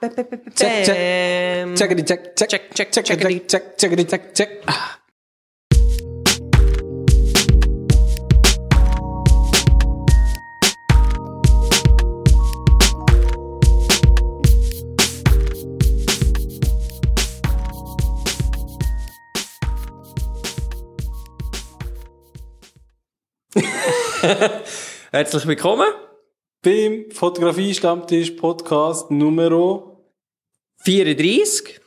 Check, 0.00 0.86
check. 0.86 0.96
Checkity, 1.74 2.06
check, 2.06 2.36
check, 2.36 2.48
Check, 2.48 2.74
check, 2.74 2.92
check, 2.92 3.04
check, 3.04 3.48
check, 3.48 3.78
checkity, 3.78 4.08
check, 4.08 4.34
check. 4.34 4.48
Ah. 4.68 4.98
Herzlich 25.10 25.46
willkommen. 25.46 25.88
Beim 26.62 27.06
Fotografie-Stammtisch 27.10 28.32
Podcast 28.32 29.10
Numero 29.10 29.87
34. 30.84 31.80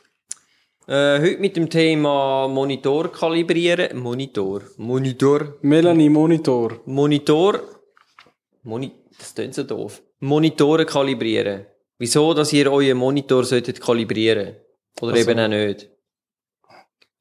Äh, 0.86 1.20
heute 1.20 1.38
mit 1.38 1.56
dem 1.56 1.68
Thema 1.70 2.48
Monitor 2.48 3.10
kalibrieren. 3.10 3.98
Monitor. 3.98 4.62
Monitor. 4.76 5.54
Melanie 5.62 6.08
Monitor. 6.10 6.80
Monitor. 6.86 7.60
Moni 8.64 8.92
das 9.18 9.34
klingt 9.34 9.54
so 9.54 9.62
doof. 9.62 10.02
Monitore 10.20 10.84
kalibrieren. 10.86 11.66
Wieso, 11.98 12.34
dass 12.34 12.52
ihr 12.52 12.70
euren 12.72 12.96
Monitor 12.96 13.44
solltet 13.44 13.80
kalibrieren? 13.80 14.56
Oder 15.00 15.12
Also- 15.14 15.30
eben 15.30 15.38
auch 15.40 15.48
nicht? 15.48 15.88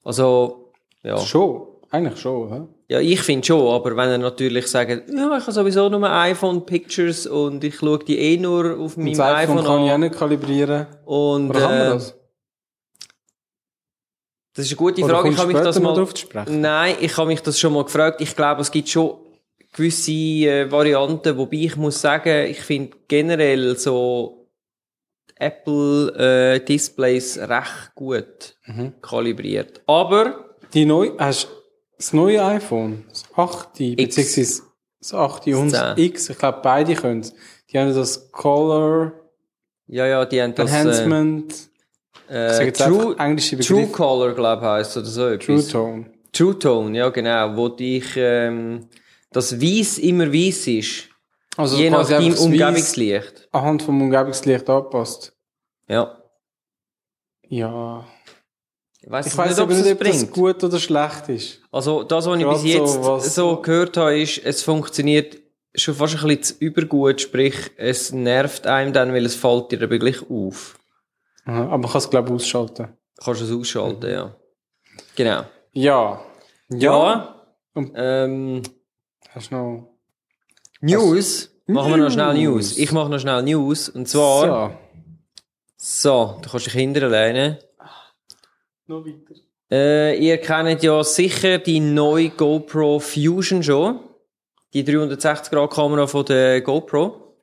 Also, 0.03 0.71
ja. 1.03 1.17
Schon. 1.19 1.67
Eigentlich 1.93 2.19
schon, 2.21 2.49
hä? 2.53 2.61
Ja, 2.87 2.99
ich 3.01 3.21
finde 3.21 3.45
schon, 3.45 3.67
aber 3.73 3.95
wenn 3.97 4.09
ihr 4.11 4.17
natürlich 4.17 4.67
sagt, 4.67 4.89
ja, 4.89 5.37
ich 5.37 5.43
habe 5.43 5.51
sowieso 5.51 5.89
nur 5.89 6.09
iPhone 6.09 6.65
Pictures 6.65 7.27
und 7.27 7.63
ich 7.65 7.75
schaue 7.75 7.99
die 7.99 8.17
eh 8.17 8.37
nur 8.37 8.77
auf 8.79 8.95
meinem 8.97 9.09
Das 9.11 9.19
iPhone 9.19 9.59
iPhone 9.59 9.65
kann 9.65 9.83
ich 9.83 9.89
auch 9.91 9.95
an. 9.95 9.99
nicht 10.01 10.15
kalibrieren. 10.15 10.87
Und, 11.05 11.49
Oder 11.49 11.59
kann 11.59 11.69
man 11.77 11.87
äh, 11.87 11.89
das? 11.91 12.15
Das 14.53 14.65
ist 14.65 14.71
eine 14.71 14.77
gute 14.77 15.03
Oder 15.03 15.15
Frage. 15.15 15.29
Ich 15.29 15.37
habe 15.37 15.53
mich 15.53 15.61
das 15.61 15.79
mal, 15.79 16.07
nein, 16.49 16.95
ich 16.99 17.15
habe 17.17 17.27
mich 17.27 17.41
das 17.41 17.59
schon 17.59 17.73
mal 17.73 17.83
gefragt. 17.83 18.19
Ich 18.21 18.35
glaube, 18.35 18.61
es 18.61 18.71
gibt 18.71 18.89
schon 18.89 19.17
gewisse 19.73 20.11
äh, 20.11 20.71
Varianten, 20.71 21.37
wobei 21.37 21.57
ich 21.57 21.75
muss 21.77 21.99
sagen, 22.01 22.47
ich 22.49 22.59
finde 22.61 22.95
generell 23.07 23.77
so 23.77 24.49
Apple 25.35 26.55
äh, 26.55 26.59
Displays 26.65 27.37
recht 27.37 27.95
gut 27.95 28.55
Mhm. 28.65 28.93
kalibriert. 29.01 29.81
Aber 29.87 30.55
Die 30.73 30.85
neu, 30.85 31.11
hast 31.17 31.47
das 32.01 32.13
neue 32.13 32.43
iPhone, 32.43 33.05
das 33.09 33.23
8, 33.35 33.73
beziehungsweise 33.95 34.63
das 34.99 35.13
8 35.13 35.47
und 35.47 35.71
das 35.71 35.95
10. 35.95 36.05
X, 36.05 36.29
ich 36.29 36.37
glaube 36.37 36.59
beide 36.63 36.95
können. 36.95 37.25
Die 37.69 37.79
haben 37.79 37.93
das 37.93 38.31
Color 38.31 39.13
ja, 39.91 40.05
ja, 40.07 40.25
die 40.25 40.41
haben 40.41 40.55
das 40.55 40.71
Enhancement, 40.71 41.53
äh, 42.29 42.53
sage 42.53 42.69
äh, 42.69 42.71
True, 42.71 43.15
englische 43.19 43.59
True 43.59 43.87
Color, 43.87 44.33
glaube 44.33 44.61
ich, 44.61 44.67
heisst 44.69 44.95
oder 44.95 45.05
so 45.05 45.35
True 45.35 45.55
etwas. 45.55 45.67
Tone. 45.67 46.05
True 46.31 46.57
Tone, 46.57 46.97
ja 46.97 47.09
genau, 47.09 47.57
wo 47.57 47.67
dich 47.67 48.05
ähm, 48.15 48.87
das 49.31 49.61
Weiß 49.61 49.97
immer 49.97 50.31
weiß 50.31 50.67
ist, 50.67 51.09
Also 51.57 51.75
je 51.75 51.89
nach 51.89 52.07
deinem 52.07 52.33
Umgebungslicht. 52.35 53.49
anhand 53.51 53.83
vom 53.83 54.01
Umgebungslicht 54.01 54.69
angepasst. 54.69 55.33
Ja. 55.89 56.17
Ja. 57.49 58.05
Ich 59.03 59.09
weiss 59.09 59.25
Ich 59.27 59.31
nicht, 59.33 59.37
weiß 59.37 59.59
ob 59.59 59.63
aber 59.63 59.73
es 59.73 59.83
nicht, 59.85 59.99
das 60.01 60.23
ob 60.23 60.31
gut 60.31 60.63
oder 60.63 60.79
schlecht 60.79 61.29
ist. 61.29 61.59
Also, 61.71 62.03
das, 62.03 62.25
was 62.27 62.39
ich 62.39 62.47
bis 62.47 62.63
jetzt 62.63 62.93
so 62.93 63.19
so, 63.19 63.57
was- 63.57 63.63
gehört 63.63 63.97
habe, 63.97 64.19
ist, 64.19 64.37
es 64.43 64.61
funktioniert 64.63 65.37
schon 65.73 65.95
fast 65.95 66.15
ein 66.15 66.27
bisschen 66.27 66.43
zu 66.43 66.53
übergut, 66.59 67.19
sprich, 67.21 67.55
es 67.77 68.11
nervt 68.11 68.67
einem 68.67 68.93
dann, 68.93 69.13
weil 69.13 69.25
es 69.25 69.35
fällt 69.35 69.71
dir 69.71 69.81
aber 69.81 69.97
gleich 69.97 70.21
auf. 70.29 70.77
Aha, 71.45 71.63
aber 71.65 71.77
man 71.79 71.89
kann 71.91 71.97
es, 71.99 72.09
glaube 72.09 72.29
ich, 72.29 72.35
ausschalten. 72.35 72.89
Kannst 73.23 73.41
du 73.41 73.45
es 73.45 73.51
ausschalten, 73.51 74.11
ja. 74.11 74.35
Genau. 75.15 75.43
Ja. 75.73 76.21
Ja. 76.69 77.35
Und- 77.73 77.93
Ähm, 77.95 78.61
Hast 79.33 79.49
du 79.51 79.55
noch... 79.55 79.87
News. 80.81 81.49
Machen 81.67 81.91
wir 81.91 81.97
noch 81.97 82.11
schnell 82.11 82.33
News. 82.33 82.77
Ich 82.77 82.91
mache 82.91 83.09
noch 83.09 83.19
schnell 83.19 83.41
News. 83.43 83.87
Und 83.87 84.07
zwar, 84.09 84.77
so, 85.77 86.37
du 86.41 86.49
kannst 86.49 86.65
dich 86.65 86.73
hinterher 86.73 87.09
lehnen. 87.09 87.57
So. 87.61 87.65
Noch 88.91 89.05
weiter. 89.05 89.39
Äh, 89.71 90.19
ihr 90.19 90.37
kennt 90.37 90.83
ja 90.83 91.01
sicher 91.01 91.59
die 91.59 91.79
neue 91.79 92.29
GoPro 92.29 92.99
Fusion 92.99 93.63
schon. 93.63 94.01
Die 94.73 94.83
360-Grad-Kamera 94.83 96.07
von 96.07 96.25
der 96.25 96.61
GoPro. 96.61 97.37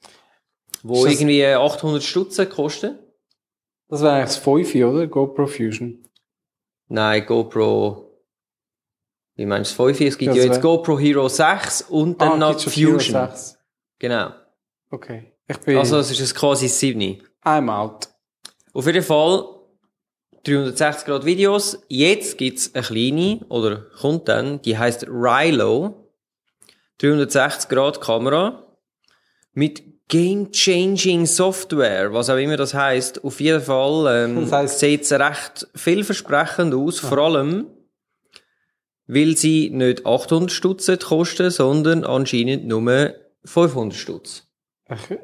Wo 0.82 1.06
irgendwie 1.06 1.44
800 1.46 2.02
Stutzen 2.02 2.48
kostet. 2.50 2.98
Das 3.88 4.02
wäre 4.02 4.12
eigentlich 4.12 4.26
das 4.26 4.36
5, 4.36 4.74
oder? 4.74 5.06
GoPro 5.06 5.46
Fusion. 5.46 6.04
Nein, 6.88 7.24
GoPro. 7.24 8.22
Wie 9.36 9.46
meinst 9.46 9.78
du 9.78 9.86
das 9.86 9.96
5? 9.96 10.00
Es 10.08 10.18
gibt 10.18 10.30
Das 10.30 10.36
ja 10.36 10.44
jetzt 10.44 10.60
GoPro 10.60 10.98
Hero 10.98 11.28
6 11.28 11.82
und 11.82 12.20
dann 12.20 12.40
noch 12.40 12.56
die 12.56 12.70
schon 12.70 12.72
Fusion. 12.92 13.28
6. 13.28 13.58
Genau. 13.98 14.32
Okay. 14.90 15.32
Ich 15.46 15.56
bin... 15.60 15.78
Also, 15.78 15.96
es 15.98 16.10
ist 16.10 16.34
quasi 16.34 16.68
7. 16.68 17.22
I'm 17.42 17.70
out. 17.70 18.08
Auf 18.74 18.86
jeden 18.86 19.02
Fall 19.02 19.57
360 20.48 21.04
Grad 21.06 21.24
Videos. 21.24 21.78
Jetzt 21.88 22.38
gibt's 22.38 22.74
eine 22.74 22.82
kleine, 22.84 23.40
oder 23.48 23.86
kommt 24.00 24.28
dann, 24.28 24.62
die 24.62 24.78
heißt 24.78 25.06
Rilo. 25.08 26.10
360 26.98 27.68
Grad 27.68 28.00
Kamera. 28.00 28.64
Mit 29.52 29.82
Game-Changing 30.08 31.26
Software, 31.26 32.12
was 32.14 32.30
auch 32.30 32.36
immer 32.38 32.56
das 32.56 32.72
heißt. 32.72 33.24
Auf 33.24 33.40
jeden 33.40 33.60
Fall 33.60 34.24
ähm, 34.24 34.40
Das 34.42 34.52
heisst- 34.52 34.78
sieht's 34.78 35.12
recht 35.12 35.66
vielversprechend 35.74 36.72
aus. 36.74 36.98
Vor 36.98 37.18
allem, 37.18 37.66
weil 39.06 39.36
sie 39.36 39.68
nicht 39.70 40.06
800 40.06 40.50
Stutz 40.50 40.90
kosten, 41.04 41.50
sondern 41.50 42.04
anscheinend 42.04 42.66
nur 42.66 43.12
500 43.44 43.94
Stutz. 43.98 44.44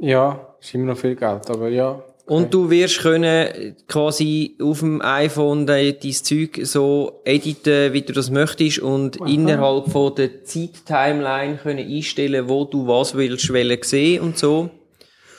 Ja, 0.01 0.55
ist 0.61 0.75
immer 0.75 0.93
noch 0.93 0.99
viel 0.99 1.17
Geld, 1.17 1.49
aber 1.49 1.69
ja. 1.71 2.03
Und 2.27 2.55
du 2.55 2.71
wirst 2.71 3.01
können 3.01 3.77
quasi 3.87 4.57
auf 4.62 4.81
dem 4.81 5.03
iPhone 5.03 5.67
dein, 5.67 6.01
Zeug 6.01 6.59
so 6.62 7.21
editen, 7.25 7.93
wie 7.93 8.01
du 8.01 8.15
das 8.15 8.31
möchtest 8.31 8.79
und 8.79 9.17
innerhalb 9.29 9.91
von 9.91 10.15
der 10.15 10.43
Zeit-Timeline 10.45 11.59
können 11.59 11.87
einstellen, 11.87 12.49
wo 12.49 12.65
du 12.65 12.87
was 12.87 13.15
willst, 13.15 13.53
sehen 13.91 14.23
und 14.23 14.39
so. 14.39 14.71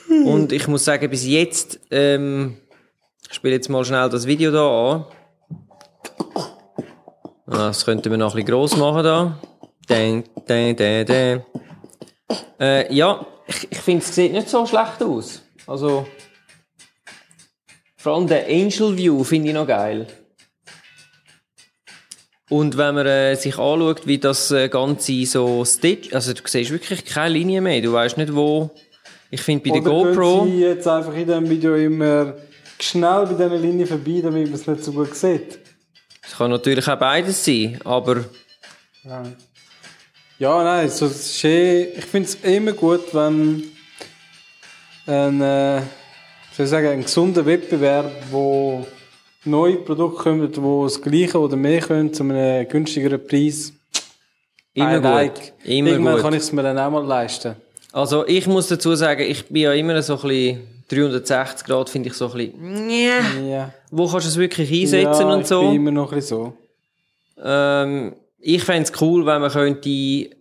Und 0.08 0.52
ich 0.52 0.68
muss 0.68 0.86
sagen, 0.86 1.10
bis 1.10 1.26
jetzt, 1.26 1.80
ähm, 1.90 2.58
ich 3.28 3.34
spiele 3.34 3.56
jetzt 3.56 3.70
mal 3.70 3.84
schnell 3.84 4.08
das 4.10 4.28
Video 4.28 4.52
da 4.52 4.92
an. 4.92 5.06
Ah, 7.48 7.68
das 7.68 7.86
könnten 7.86 8.12
wir 8.12 8.18
noch 8.18 8.36
ein 8.36 8.36
bisschen 8.36 8.48
gross 8.48 8.78
machen 8.78 9.04
da. 9.04 9.40
Dang, 9.88 10.24
dang, 10.46 10.76
dang, 10.76 11.06
dang. 11.06 11.46
Äh, 12.60 12.94
ja, 12.94 13.26
ich, 13.48 13.68
ich 13.72 13.78
finde, 13.80 14.04
es 14.04 14.14
sieht 14.14 14.34
nicht 14.34 14.50
so 14.50 14.66
schlecht 14.66 15.02
aus. 15.02 15.42
Also, 15.68 16.06
vor 18.06 18.18
allem 18.18 18.28
der 18.28 18.46
Angel 18.46 18.96
View 18.96 19.24
finde 19.24 19.48
ich 19.48 19.56
noch 19.56 19.66
geil. 19.66 20.06
Und 22.52 22.78
wenn 22.78 22.94
man 22.94 23.08
äh, 23.08 23.34
sich 23.34 23.58
anschaut, 23.58 24.06
wie 24.06 24.20
das 24.20 24.52
äh, 24.52 24.70
Ganze 24.70 25.26
so 25.26 25.66
stitch, 25.66 26.14
also 26.14 26.32
du 26.32 26.42
siehst 26.46 26.70
wirklich 26.70 27.04
keine 27.04 27.34
Linie 27.34 27.62
mehr. 27.62 27.82
Du 27.82 27.92
weißt 27.92 28.18
nicht, 28.20 28.36
wo. 28.36 28.70
Ich 29.32 29.42
finde 29.42 29.68
bei 29.68 29.80
der 29.80 29.82
GoPro. 29.82 30.46
Sie 30.46 30.60
jetzt 30.60 30.88
einfach 30.88 31.16
in 31.16 31.26
diesem 31.26 31.50
Video 31.50 31.76
immer 31.76 32.36
schnell 32.80 33.26
bei 33.26 33.34
dieser 33.34 33.58
Linie 33.58 33.88
vorbei, 33.88 34.20
damit 34.22 34.52
man 34.52 34.54
es 34.54 34.68
nicht 34.68 34.84
so 34.84 34.92
gut 34.92 35.16
sieht? 35.16 35.58
Es 36.24 36.38
kann 36.38 36.52
natürlich 36.52 36.88
auch 36.88 37.00
beides 37.00 37.44
sein, 37.44 37.80
aber 37.84 38.24
Ja, 39.04 39.24
ja 40.38 40.64
nein, 40.64 40.90
so, 40.90 41.08
es 41.08 41.26
ist 41.26 41.44
eh, 41.44 41.86
ich 41.86 42.06
finde 42.06 42.30
es 42.30 42.36
immer 42.36 42.74
gut, 42.74 43.12
wenn 43.16 43.64
ein, 45.08 45.42
äh, 45.42 45.82
ich 46.64 46.70
sagen, 46.70 46.88
ein 46.88 47.04
gesunder 47.04 47.46
Wettbewerb, 47.46 48.12
wo 48.32 48.86
neue 49.44 49.76
Produkte 49.78 50.24
kommen, 50.24 50.52
die 50.52 50.84
das 50.84 51.02
Gleiche 51.02 51.40
oder 51.40 51.56
mehr 51.56 51.82
können, 51.82 52.14
zu 52.14 52.24
einem 52.24 52.68
günstigeren 52.68 53.26
Preis. 53.26 53.74
immer 54.74 54.92
I 54.92 54.96
gut. 54.96 55.04
like. 55.04 55.54
Immer 55.64 55.90
Irgendwann 55.90 56.14
gut. 56.14 56.22
kann 56.24 56.34
ich 56.34 56.40
es 56.40 56.52
mir 56.52 56.64
dann 56.64 56.78
auch 56.78 56.92
mal 56.92 57.06
leisten. 57.06 57.56
Also 57.92 58.28
ich 58.28 58.48
muss 58.48 58.68
dazu 58.68 58.94
sagen, 58.96 59.22
ich 59.22 59.46
bin 59.46 59.64
ja 59.64 59.74
immer 59.74 60.02
so 60.02 60.16
ein 60.16 60.22
bisschen 60.22 60.68
360 60.90 61.66
Grad, 61.66 61.90
finde 61.90 62.10
ich 62.10 62.16
so 62.16 62.32
ein 62.32 62.38
bisschen. 62.38 62.90
Yeah. 62.90 63.74
Wo 63.92 64.08
kannst 64.08 64.26
du 64.26 64.30
es 64.30 64.38
wirklich 64.38 64.72
einsetzen 64.72 65.28
ja, 65.28 65.34
und 65.34 65.42
ich 65.42 65.48
so? 65.48 65.62
bin 65.62 65.76
immer 65.76 65.92
noch 65.92 66.12
ein 66.12 66.16
bisschen 66.16 66.38
so. 66.38 66.54
Ähm, 67.44 68.14
ich 68.48 68.64
fänd's 68.64 68.92
cool, 69.02 69.26
wenn 69.26 69.42
man 69.42 69.50
könnte 69.50 69.90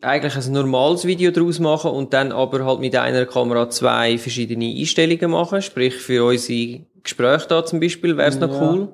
eigentlich 0.03 0.37
ein 0.37 0.53
normales 0.53 1.07
Video 1.07 1.31
daraus 1.31 1.59
machen 1.59 1.91
und 1.91 2.13
dann 2.13 2.33
aber 2.33 2.63
halt 2.67 2.81
mit 2.81 2.95
einer 2.95 3.25
Kamera 3.25 3.71
zwei 3.71 4.19
verschiedene 4.19 4.67
Einstellungen 4.79 5.31
machen. 5.31 5.63
Sprich, 5.63 5.95
für 5.95 6.23
unsere 6.25 6.81
Gespräche 7.03 7.47
da 7.49 7.65
zum 7.65 7.81
Beispiel 7.81 8.15
wär's 8.19 8.39
noch 8.39 8.51
Ja. 8.53 8.61
cool. 8.73 8.89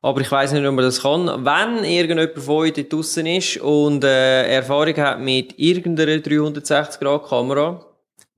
Aber 0.00 0.20
ich 0.22 0.32
weiß 0.32 0.52
nicht, 0.52 0.64
ob 0.66 0.74
man 0.74 0.84
das 0.84 1.02
kann. 1.02 1.26
Wenn 1.44 1.84
irgendjemand 1.84 2.38
von 2.38 2.54
euch 2.56 2.72
dort 2.72 2.90
draussen 2.92 3.26
ist 3.26 3.58
und 3.58 4.02
äh, 4.02 4.46
Erfahrung 4.56 4.96
hat 4.96 5.20
mit 5.20 5.58
irgendeiner 5.58 6.12
360-Grad-Kamera, 6.16 7.84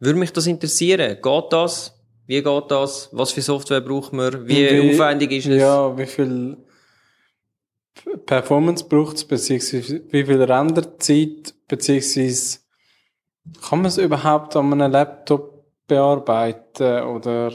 würde 0.01 0.19
mich 0.19 0.33
das 0.33 0.47
interessieren. 0.47 1.17
Geht 1.23 1.45
das? 1.53 1.93
Wie 2.27 2.43
geht 2.43 2.65
das? 2.71 3.09
Was 3.13 3.31
für 3.33 3.43
Software 3.43 3.81
braucht 3.81 4.13
man? 4.13 4.47
Wie, 4.47 4.57
Wie- 4.71 4.91
aufwendig 4.91 5.31
ist 5.33 5.47
es? 5.47 5.61
Ja, 5.61 5.97
wie 5.97 6.07
viel 6.07 6.57
Performance 8.27 8.85
braucht 8.89 9.17
es, 9.17 9.25
beziehungsweise 9.25 10.03
wie 10.11 10.25
viel 10.25 10.43
Renderzeit, 10.43 11.55
beziehungsweise 11.69 12.59
kann 13.69 13.79
man 13.81 13.87
es 13.87 13.99
überhaupt 13.99 14.57
an 14.57 14.73
einem 14.73 14.91
Laptop 14.93 15.65
bearbeiten 15.87 17.03
oder 17.05 17.51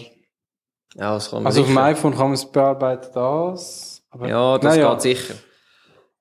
Ja, 0.96 1.14
das 1.16 1.30
kann 1.30 1.40
man 1.44 1.48
also 1.48 1.62
auf 1.62 1.68
dem 1.68 1.74
sicher. 1.74 1.84
iPhone 1.86 2.12
kann 2.14 2.26
man 2.28 2.34
es 2.34 2.46
bearbeiten, 2.46 3.10
das. 3.14 4.04
Aber, 4.12 4.28
Ja, 4.28 4.58
das 4.58 4.76
naja. 4.76 4.92
geht 4.94 5.02
sicher. 5.02 5.34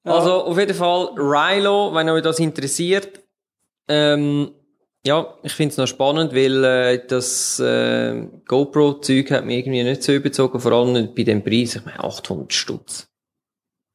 Ja. 0.05 0.12
Also, 0.15 0.44
auf 0.44 0.59
jeden 0.59 0.75
Fall, 0.75 1.11
Rilo, 1.17 1.94
wenn 1.94 2.09
euch 2.09 2.23
das 2.23 2.38
interessiert, 2.38 3.20
ähm, 3.88 4.50
ja, 5.06 5.35
ich 5.43 5.53
find's 5.53 5.76
noch 5.76 5.87
spannend, 5.87 6.35
weil 6.35 6.65
äh, 6.65 7.06
das 7.06 7.59
äh, 7.61 8.26
GoPro-Zeug 8.47 9.31
hat 9.31 9.44
mich 9.44 9.59
irgendwie 9.59 9.82
nicht 9.85 10.03
so 10.03 10.12
überzogen, 10.12 10.61
vor 10.61 10.73
allem 10.73 10.93
nicht 10.93 11.15
bei 11.15 11.23
dem 11.25 11.43
Preis. 11.43 11.76
Ich 11.76 11.85
meine, 11.85 12.00
800 12.03 12.53
Stutz. 12.53 13.09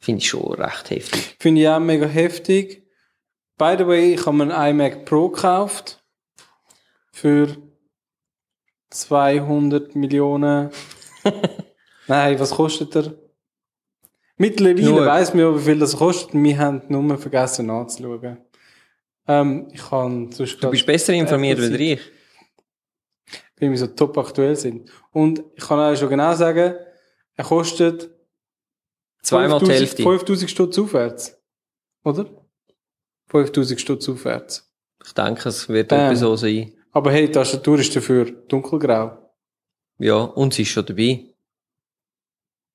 Finde 0.03 0.19
ich 0.19 0.27
schon 0.27 0.53
recht 0.55 0.89
heftig. 0.89 1.37
Finde 1.39 1.61
ich 1.61 1.67
auch 1.69 1.79
mega 1.79 2.05
heftig. 2.05 2.85
By 3.57 3.75
the 3.77 3.87
way, 3.87 4.15
ich 4.15 4.25
habe 4.25 4.35
mir 4.35 4.53
einen 4.53 4.81
iMac 4.81 5.05
Pro 5.05 5.29
gekauft. 5.29 6.03
Für 7.13 7.55
200 8.89 9.95
Millionen. 9.95 10.71
Nein, 12.07 12.37
was 12.37 12.51
kostet 12.51 12.93
er? 12.97 13.13
Mittlerweile 14.35 15.05
weiss 15.05 15.33
man, 15.33 15.55
wie 15.55 15.61
viel 15.61 15.79
das 15.79 15.95
kostet. 15.95 16.33
Wir 16.33 16.57
haben 16.57 16.81
nur 16.89 17.17
vergessen 17.17 17.67
nachzuschauen. 17.67 18.39
Ähm, 19.25 19.69
ich 19.71 19.89
kann 19.89 20.31
Du 20.31 20.69
bist 20.69 20.85
besser 20.85 21.13
informiert 21.13 21.59
als 21.59 21.69
ich. 21.69 22.01
weil 23.57 23.69
wir 23.71 23.77
so 23.77 23.87
top 23.87 24.17
aktuell 24.17 24.57
sind. 24.57 24.91
Und 25.13 25.41
ich 25.55 25.65
kann 25.65 25.79
euch 25.79 25.97
schon 25.97 26.09
genau 26.09 26.35
sagen, 26.35 26.75
er 27.37 27.45
kostet 27.45 28.12
Zweimal 29.23 29.59
die 29.59 29.65
5000 29.65 29.79
Hälfte. 29.79 30.03
5000 30.03 30.49
Stutz 30.51 30.77
aufwärts. 30.79 31.41
Oder? 32.03 32.25
5000 33.29 33.79
Stutz 33.81 34.07
aufwärts. 34.09 34.69
Ich 35.05 35.13
denke, 35.13 35.49
es 35.49 35.67
wird 35.69 35.87
Bam. 35.89 35.99
etwa 36.01 36.15
so 36.15 36.35
sein. 36.35 36.73
Aber 36.91 37.11
hey, 37.11 37.25
die 37.25 37.31
Tastatur 37.31 37.79
ist 37.79 37.95
dafür 37.95 38.25
dunkelgrau. 38.47 39.17
Ja, 39.97 40.15
und 40.21 40.53
sie 40.53 40.61
ist 40.63 40.69
schon 40.69 40.85
dabei. 40.85 41.25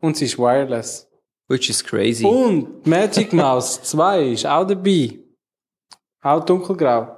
Und 0.01 0.17
sie 0.17 0.25
ist 0.25 0.39
wireless. 0.39 1.09
Which 1.49 1.71
is 1.71 1.83
crazy. 1.85 2.25
Und 2.25 2.87
Magic 2.87 3.33
Mouse 3.33 3.83
2 3.83 4.29
ist 4.33 4.47
auch 4.47 4.67
dabei. 4.67 5.19
Auch 6.23 6.45
dunkelgrau. 6.45 7.17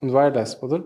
Und 0.00 0.12
wireless, 0.12 0.60
oder? 0.62 0.84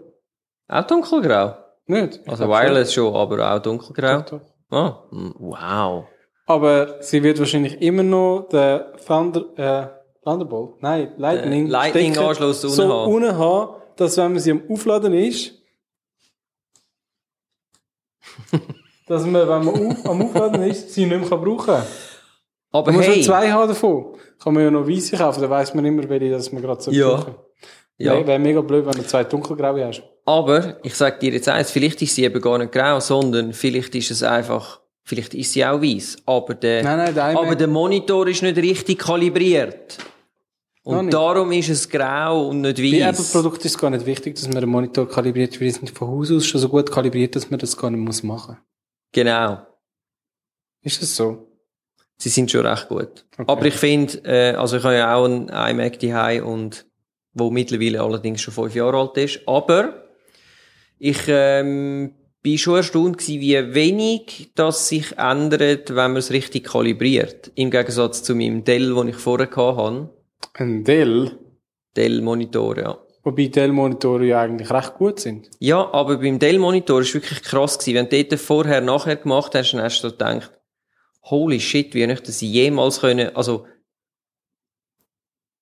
Auch 0.68 0.86
dunkelgrau. 0.86 1.56
Nicht? 1.86 2.20
Ich 2.22 2.28
Also 2.28 2.48
wireless 2.48 2.92
schon, 2.94 3.14
aber 3.14 3.54
auch 3.54 3.58
dunkelgrau. 3.60 4.22
Doch, 4.22 4.40
doch. 4.70 5.12
Mm, 5.12 5.34
wow. 5.38 6.06
Aber 6.52 6.96
sie 7.02 7.22
wird 7.22 7.38
wahrscheinlich 7.38 7.80
immer 7.80 8.02
noch 8.02 8.48
den 8.50 8.80
Thunder, 9.06 9.44
äh, 9.56 9.86
Thunderbolt, 10.24 10.80
nein, 10.82 11.12
Lightning, 11.16 11.66
Äh, 11.66 11.70
Lightning 11.70 12.12
Stecker 12.12 12.28
Anschluss 12.28 12.60
so 12.62 13.04
unten 13.04 13.36
haben. 13.38 13.74
dass 13.96 14.16
wenn 14.16 14.32
man 14.32 14.40
sie 14.40 14.50
am 14.52 14.62
Aufladen 14.70 15.14
ist, 15.14 15.52
dass 19.06 19.24
man, 19.26 19.48
wenn 19.48 19.64
man 19.64 19.68
auf, 19.68 20.06
am 20.06 20.22
Aufladen 20.22 20.62
ist, 20.62 20.90
sie 20.92 21.06
nicht 21.06 21.18
mehr 21.20 21.28
kann 21.28 21.40
brauchen 21.42 21.66
kann. 21.66 21.82
Aber 22.72 22.90
Man 22.90 22.96
muss 23.00 23.06
hey, 23.06 23.14
schon 23.16 23.22
zwei 23.24 23.50
haben 23.50 23.68
davon. 23.68 24.16
Kann 24.42 24.54
man 24.54 24.62
ja 24.64 24.70
noch 24.70 24.88
weisse 24.88 25.16
kaufen, 25.16 25.40
dann 25.42 25.50
weiss 25.50 25.74
man 25.74 25.84
immer, 25.84 26.08
welche 26.08 26.30
das 26.30 26.50
man 26.52 26.62
gerade 26.62 26.80
so 26.82 26.90
Ja. 26.90 27.16
brauchen. 27.16 27.34
Ja. 27.98 28.14
Wäre 28.14 28.26
wär 28.26 28.38
mega 28.38 28.60
blöd, 28.62 28.86
wenn 28.86 28.92
du 28.94 29.06
zwei 29.06 29.22
dunkelgraue 29.24 29.84
hast. 29.86 30.02
aber 30.24 30.78
ich 30.82 30.94
sag 30.94 31.20
dir 31.20 31.32
jetzt 31.32 31.48
eins, 31.48 31.70
vielleicht 31.70 32.00
ist 32.02 32.14
sie 32.14 32.24
eben 32.24 32.40
gar 32.40 32.58
nicht 32.58 32.72
grau, 32.72 32.98
sondern 33.00 33.52
vielleicht 33.52 33.94
ist 33.94 34.10
es 34.10 34.22
einfach, 34.22 34.80
vielleicht 35.04 35.34
ist 35.34 35.52
sie 35.52 35.64
auch 35.64 35.80
weiß. 35.80 36.18
Aber 36.26 36.54
der, 36.54 36.82
Nein, 36.82 36.98
nein, 36.98 37.14
der 37.14 37.24
aber 37.38 37.54
der 37.56 37.68
Monitor 37.68 38.26
ist 38.28 38.42
nicht 38.42 38.56
richtig 38.56 38.98
kalibriert. 38.98 39.98
Und 40.84 41.12
darum 41.12 41.52
ist 41.52 41.68
es 41.68 41.88
grau 41.88 42.48
und 42.48 42.62
nicht 42.62 42.76
Bei 42.76 42.82
weiß. 42.82 43.20
Apple-Produkten 43.20 43.66
ist 43.66 43.74
es 43.74 43.78
gar 43.78 43.90
nicht 43.90 44.04
wichtig, 44.04 44.34
dass 44.34 44.48
man 44.48 44.60
den 44.60 44.68
Monitor 44.68 45.08
kalibriert, 45.08 45.60
weil 45.60 45.68
die 45.68 45.70
sind 45.70 45.90
von 45.90 46.08
Haus 46.08 46.32
aus 46.32 46.44
schon 46.44 46.60
so 46.60 46.68
gut 46.68 46.90
kalibriert, 46.90 47.36
dass 47.36 47.50
man 47.50 47.60
das 47.60 47.76
gar 47.76 47.90
nicht 47.90 48.00
muss 48.00 48.22
machen 48.22 48.56
Genau. 49.12 49.66
Ist 50.82 51.00
das 51.00 51.14
so? 51.14 51.48
Sie 52.16 52.28
sind 52.28 52.50
schon 52.50 52.66
recht 52.66 52.88
gut. 52.88 53.24
Okay. 53.32 53.44
Aber 53.46 53.64
ich 53.66 53.74
finde, 53.74 54.18
äh, 54.24 54.54
also 54.54 54.76
ich 54.76 54.84
habe 54.84 54.96
ja 54.96 55.14
auch 55.14 55.24
einen 55.24 55.48
iMac 55.48 56.00
daheim 56.00 56.46
und 56.46 56.86
wo 57.32 57.50
mittlerweile 57.50 58.02
allerdings 58.02 58.40
schon 58.40 58.54
fünf 58.54 58.74
Jahre 58.74 58.98
alt 58.98 59.16
ist. 59.16 59.40
Aber 59.46 60.06
ich 60.98 61.18
ähm, 61.28 62.14
bin 62.42 62.58
schon 62.58 62.76
erstaunt 62.76 63.18
gewesen, 63.18 63.40
wie 63.40 63.74
wenig 63.74 64.50
das 64.54 64.88
sich 64.88 65.16
ändert, 65.16 65.90
wenn 65.90 66.12
man 66.12 66.16
es 66.16 66.32
richtig 66.32 66.64
kalibriert. 66.64 67.52
Im 67.54 67.70
Gegensatz 67.70 68.22
zu 68.22 68.34
meinem 68.34 68.64
Dell, 68.64 68.94
den 68.94 69.08
ich 69.08 69.16
vorher 69.16 69.48
hatte. 69.50 70.10
Ein 70.54 70.84
Dell, 70.84 71.38
Dell-Monitor, 71.96 72.78
ja. 72.78 72.98
wobei 73.22 73.46
Dell-Monitore 73.46 74.26
ja 74.26 74.40
eigentlich 74.40 74.70
recht 74.70 74.94
gut 74.94 75.20
sind. 75.20 75.50
Ja, 75.60 75.92
aber 75.92 76.18
beim 76.18 76.38
Dell-Monitor 76.38 77.00
ist 77.00 77.14
wirklich 77.14 77.42
krass 77.42 77.78
gewesen. 77.78 77.96
Wenn 77.96 78.08
du 78.08 78.24
dort 78.24 78.40
vorher, 78.40 78.80
nachher 78.80 79.16
gemacht 79.16 79.54
hast, 79.54 79.72
dann 79.72 79.82
hast 79.82 80.02
du 80.02 80.10
gedacht, 80.10 80.52
holy 81.22 81.60
shit, 81.60 81.94
wie 81.94 82.06
nicht, 82.06 82.26
dass 82.26 82.40
sie 82.40 82.50
jemals 82.50 83.00
können, 83.00 83.34
also, 83.36 83.66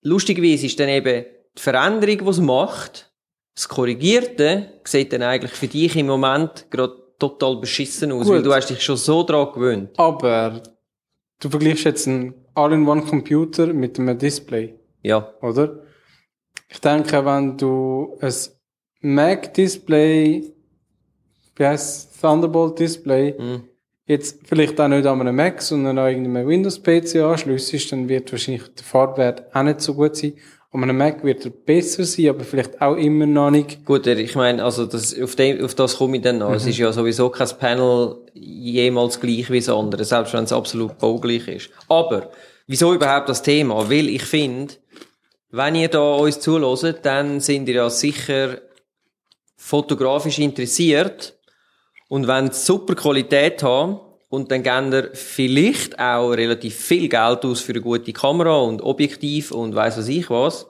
lustigerweise 0.03 0.67
ist 0.67 0.81
dann 0.81 0.89
eben 0.89 1.27
die 1.59 1.63
Veränderung, 1.63 2.19
die 2.19 2.31
es 2.31 2.41
macht, 2.41 3.10
das 3.55 3.69
Korrigierte, 3.69 4.81
sieht 4.85 5.13
dann 5.13 5.23
eigentlich 5.23 5.53
für 5.53 5.67
dich 5.69 5.97
im 5.97 6.07
Moment 6.07 6.67
gerade 6.71 6.95
total 7.19 7.57
beschissen 7.57 8.13
aus, 8.13 8.25
Gut. 8.27 8.37
weil 8.37 8.43
du 8.43 8.55
hast 8.55 8.71
dich 8.71 8.83
schon 8.83 8.97
so 8.97 9.23
dran 9.23 9.53
gewöhnt. 9.53 9.91
Aber 9.99 10.63
du 11.41 11.51
vergleichst 11.51 11.85
jetzt 11.85 12.09
einen 12.09 12.35
All-in-One-Computer 12.55 13.67
mit 13.69 13.99
einem 13.99 14.19
Display, 14.19 14.75
Ja. 15.03 15.33
oder? 15.43 15.81
Ich 16.69 16.81
denke, 16.81 17.25
wenn 17.25 17.57
du 17.59 18.17
ein 18.21 18.33
Mac-Display, 19.01 20.53
wie 21.57 21.65
heißt 21.67 22.21
Thunderbolt-Display, 22.21 23.35
Hm. 23.39 23.63
jetzt 24.07 24.41
vielleicht 24.45 24.81
auch 24.81 24.89
nicht 24.89 25.07
an 25.07 25.21
einem 25.21 25.37
Mac, 25.37 25.61
sondern 25.63 25.99
an 25.99 26.09
irgendeinem 26.09 26.47
Windows-PC 26.49 27.17
anschliessest, 27.23 27.93
dann 27.93 28.09
wird 28.09 28.31
wahrscheinlich 28.33 28.63
der 28.75 28.85
Farbwert 28.85 29.55
auch 29.55 29.63
nicht 29.63 29.81
so 29.81 29.95
gut 29.95 30.17
sein. 30.17 30.35
An 30.73 30.85
einem 30.85 30.99
Mac 30.99 31.25
wird 31.25 31.45
er 31.45 31.51
besser 31.51 32.05
sein, 32.05 32.29
aber 32.29 32.45
vielleicht 32.45 32.81
auch 32.81 32.95
immer 32.95 33.27
noch 33.27 33.51
nicht. 33.51 33.85
Gut, 33.85 34.07
ich 34.07 34.37
meine, 34.37 34.63
also 34.63 34.87
das, 34.87 35.21
auf, 35.21 35.35
dem, 35.35 35.65
auf 35.65 35.75
das 35.75 35.97
komme 35.97 36.19
ich 36.19 36.23
dann 36.23 36.39
noch. 36.39 36.53
Es 36.53 36.65
ist 36.65 36.79
ja 36.79 36.93
sowieso 36.93 37.29
kein 37.29 37.49
Panel 37.59 38.17
jemals 38.35 39.19
gleich 39.19 39.51
wie 39.51 39.59
das 39.59 39.69
andere, 39.69 40.05
selbst 40.05 40.33
wenn 40.33 40.45
es 40.45 40.53
absolut 40.53 40.97
baugleich 40.99 41.49
ist. 41.49 41.71
Aber, 41.89 42.31
wieso 42.69 42.95
überhaupt 42.95 43.29
das 43.29 43.43
Thema? 43.43 43.91
Weil 43.91 44.09
ich 44.09 44.23
finde, 44.23 44.75
wenn 45.51 45.75
ihr 45.75 45.89
da 45.89 46.15
uns 46.15 46.39
zuhört, 46.39 47.01
dann 47.03 47.41
sind 47.41 47.69
ihr 47.69 47.75
ja 47.75 47.91
sicher 47.91 48.59
fotografisch 49.57 50.39
interessiert 50.39 51.37
und 52.09 52.29
wenn 52.29 52.53
super 52.53 52.95
Qualität 52.95 53.63
haben 53.65 53.99
und 54.31 54.53
dann 54.53 54.63
geben 54.63 54.93
ihr 54.93 55.11
vielleicht 55.13 55.99
auch 55.99 56.31
relativ 56.31 56.77
viel 56.77 57.09
Geld 57.09 57.45
aus 57.45 57.61
für 57.61 57.73
eine 57.73 57.83
gute 57.83 58.13
Kamera 58.13 58.59
und 58.61 58.81
Objektiv 58.81 59.51
und 59.51 59.75
weiss 59.75 59.99
was 59.99 60.09
ich 60.09 60.31
was. 60.31 60.67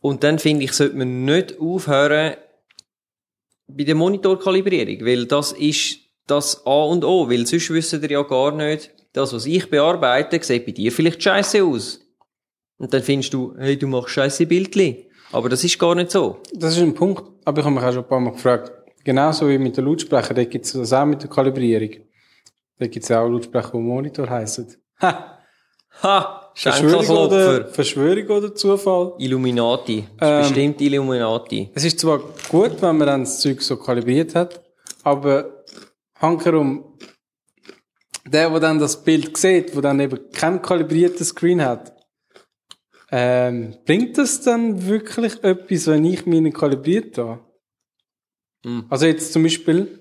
Und 0.00 0.24
dann 0.24 0.38
finde 0.38 0.64
ich, 0.64 0.72
sollte 0.72 0.96
man 0.96 1.24
nicht 1.24 1.60
aufhören 1.60 2.36
bei 3.68 3.84
der 3.84 3.94
Monitorkalibrierung, 3.94 5.06
weil 5.06 5.26
das 5.26 5.52
ist 5.52 5.98
das 6.26 6.66
A 6.66 6.84
und 6.84 7.04
O, 7.04 7.28
weil 7.28 7.46
sonst 7.46 7.70
wissen 7.70 8.02
ihr 8.02 8.10
ja 8.10 8.22
gar 8.22 8.52
nicht, 8.52 8.90
das, 9.12 9.34
was 9.34 9.46
ich 9.46 9.68
bearbeite, 9.68 10.42
sieht 10.42 10.64
bei 10.64 10.72
dir 10.72 10.90
vielleicht 10.90 11.22
scheiße 11.22 11.62
aus. 11.62 12.00
Und 12.78 12.92
dann 12.92 13.02
findest 13.02 13.34
du, 13.34 13.54
hey, 13.58 13.78
du 13.78 13.86
machst 13.86 14.10
scheiße 14.10 14.46
Bildli. 14.46 15.10
Aber 15.32 15.48
das 15.48 15.62
ist 15.64 15.78
gar 15.78 15.94
nicht 15.94 16.10
so. 16.10 16.38
Das 16.54 16.76
ist 16.76 16.82
ein 16.82 16.94
Punkt, 16.94 17.24
aber 17.44 17.58
ich 17.58 17.64
habe 17.64 17.74
mich 17.74 17.84
auch 17.84 17.92
schon 17.92 18.04
ein 18.04 18.08
paar 18.08 18.20
Mal 18.20 18.32
gefragt. 18.32 18.72
Genauso 19.04 19.48
wie 19.48 19.58
mit 19.58 19.76
den 19.76 19.84
Lautsprechern, 19.84 20.36
da 20.36 20.44
gibt 20.44 20.64
es 20.64 20.72
das 20.72 20.92
auch 20.92 21.04
mit 21.04 21.22
der 21.22 21.30
Kalibrierung. 21.30 22.06
Da 22.78 22.86
gibt 22.86 23.04
es 23.04 23.08
ja 23.08 23.22
auch 23.22 23.28
Lautsprecher, 23.28 23.72
die 23.72 23.78
Monitor 23.78 24.28
heissen. 24.28 24.74
Ha! 25.00 25.38
Ha! 26.02 26.52
Verschwörung 26.54 27.08
oder, 27.08 27.66
Verschwörung 27.68 28.28
oder 28.28 28.54
Zufall? 28.54 29.14
Illuminati. 29.18 30.06
Ähm, 30.20 30.40
bestimmt 30.40 30.80
Illuminati. 30.80 31.70
Es 31.74 31.84
ist 31.84 32.00
zwar 32.00 32.20
gut, 32.48 32.80
wenn 32.80 32.96
man 32.96 33.06
dann 33.06 33.20
das 33.20 33.40
Zeug 33.40 33.60
so 33.62 33.76
kalibriert 33.76 34.34
hat, 34.34 34.62
aber 35.02 35.64
hankerum, 36.18 36.98
der, 38.26 38.50
der 38.50 38.60
dann 38.60 38.78
das 38.78 39.02
Bild 39.02 39.36
sieht, 39.36 39.76
wo 39.76 39.80
dann 39.80 40.00
eben 40.00 40.30
kein 40.32 40.60
kalibrierten 40.60 41.24
Screen 41.24 41.62
hat, 41.62 41.94
ähm, 43.10 43.76
bringt 43.84 44.18
das 44.18 44.40
dann 44.40 44.86
wirklich 44.86 45.42
etwas, 45.44 45.86
wenn 45.86 46.04
ich 46.04 46.26
meinen 46.26 46.52
kalibriert 46.52 47.18
habe? 47.18 47.40
Hm. 48.64 48.86
Also 48.88 49.06
jetzt 49.06 49.32
zum 49.32 49.42
Beispiel 49.42 50.00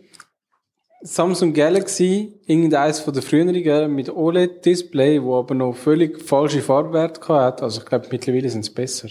Samsung 1.06 1.54
Galaxy, 1.54 2.34
irgendeines 2.48 3.00
von 3.00 3.14
der 3.14 3.22
früheren 3.22 3.94
mit 3.94 4.10
OLED-Display, 4.10 5.22
wo 5.22 5.38
aber 5.38 5.54
noch 5.54 5.76
völlig 5.76 6.20
falsche 6.20 6.62
Farbwerte 6.62 7.28
hat. 7.28 7.62
Also 7.62 7.82
ich 7.82 7.86
glaube, 7.86 8.08
mittlerweile 8.12 8.50
sind 8.50 8.62
es 8.62 8.74
besser. 8.74 9.10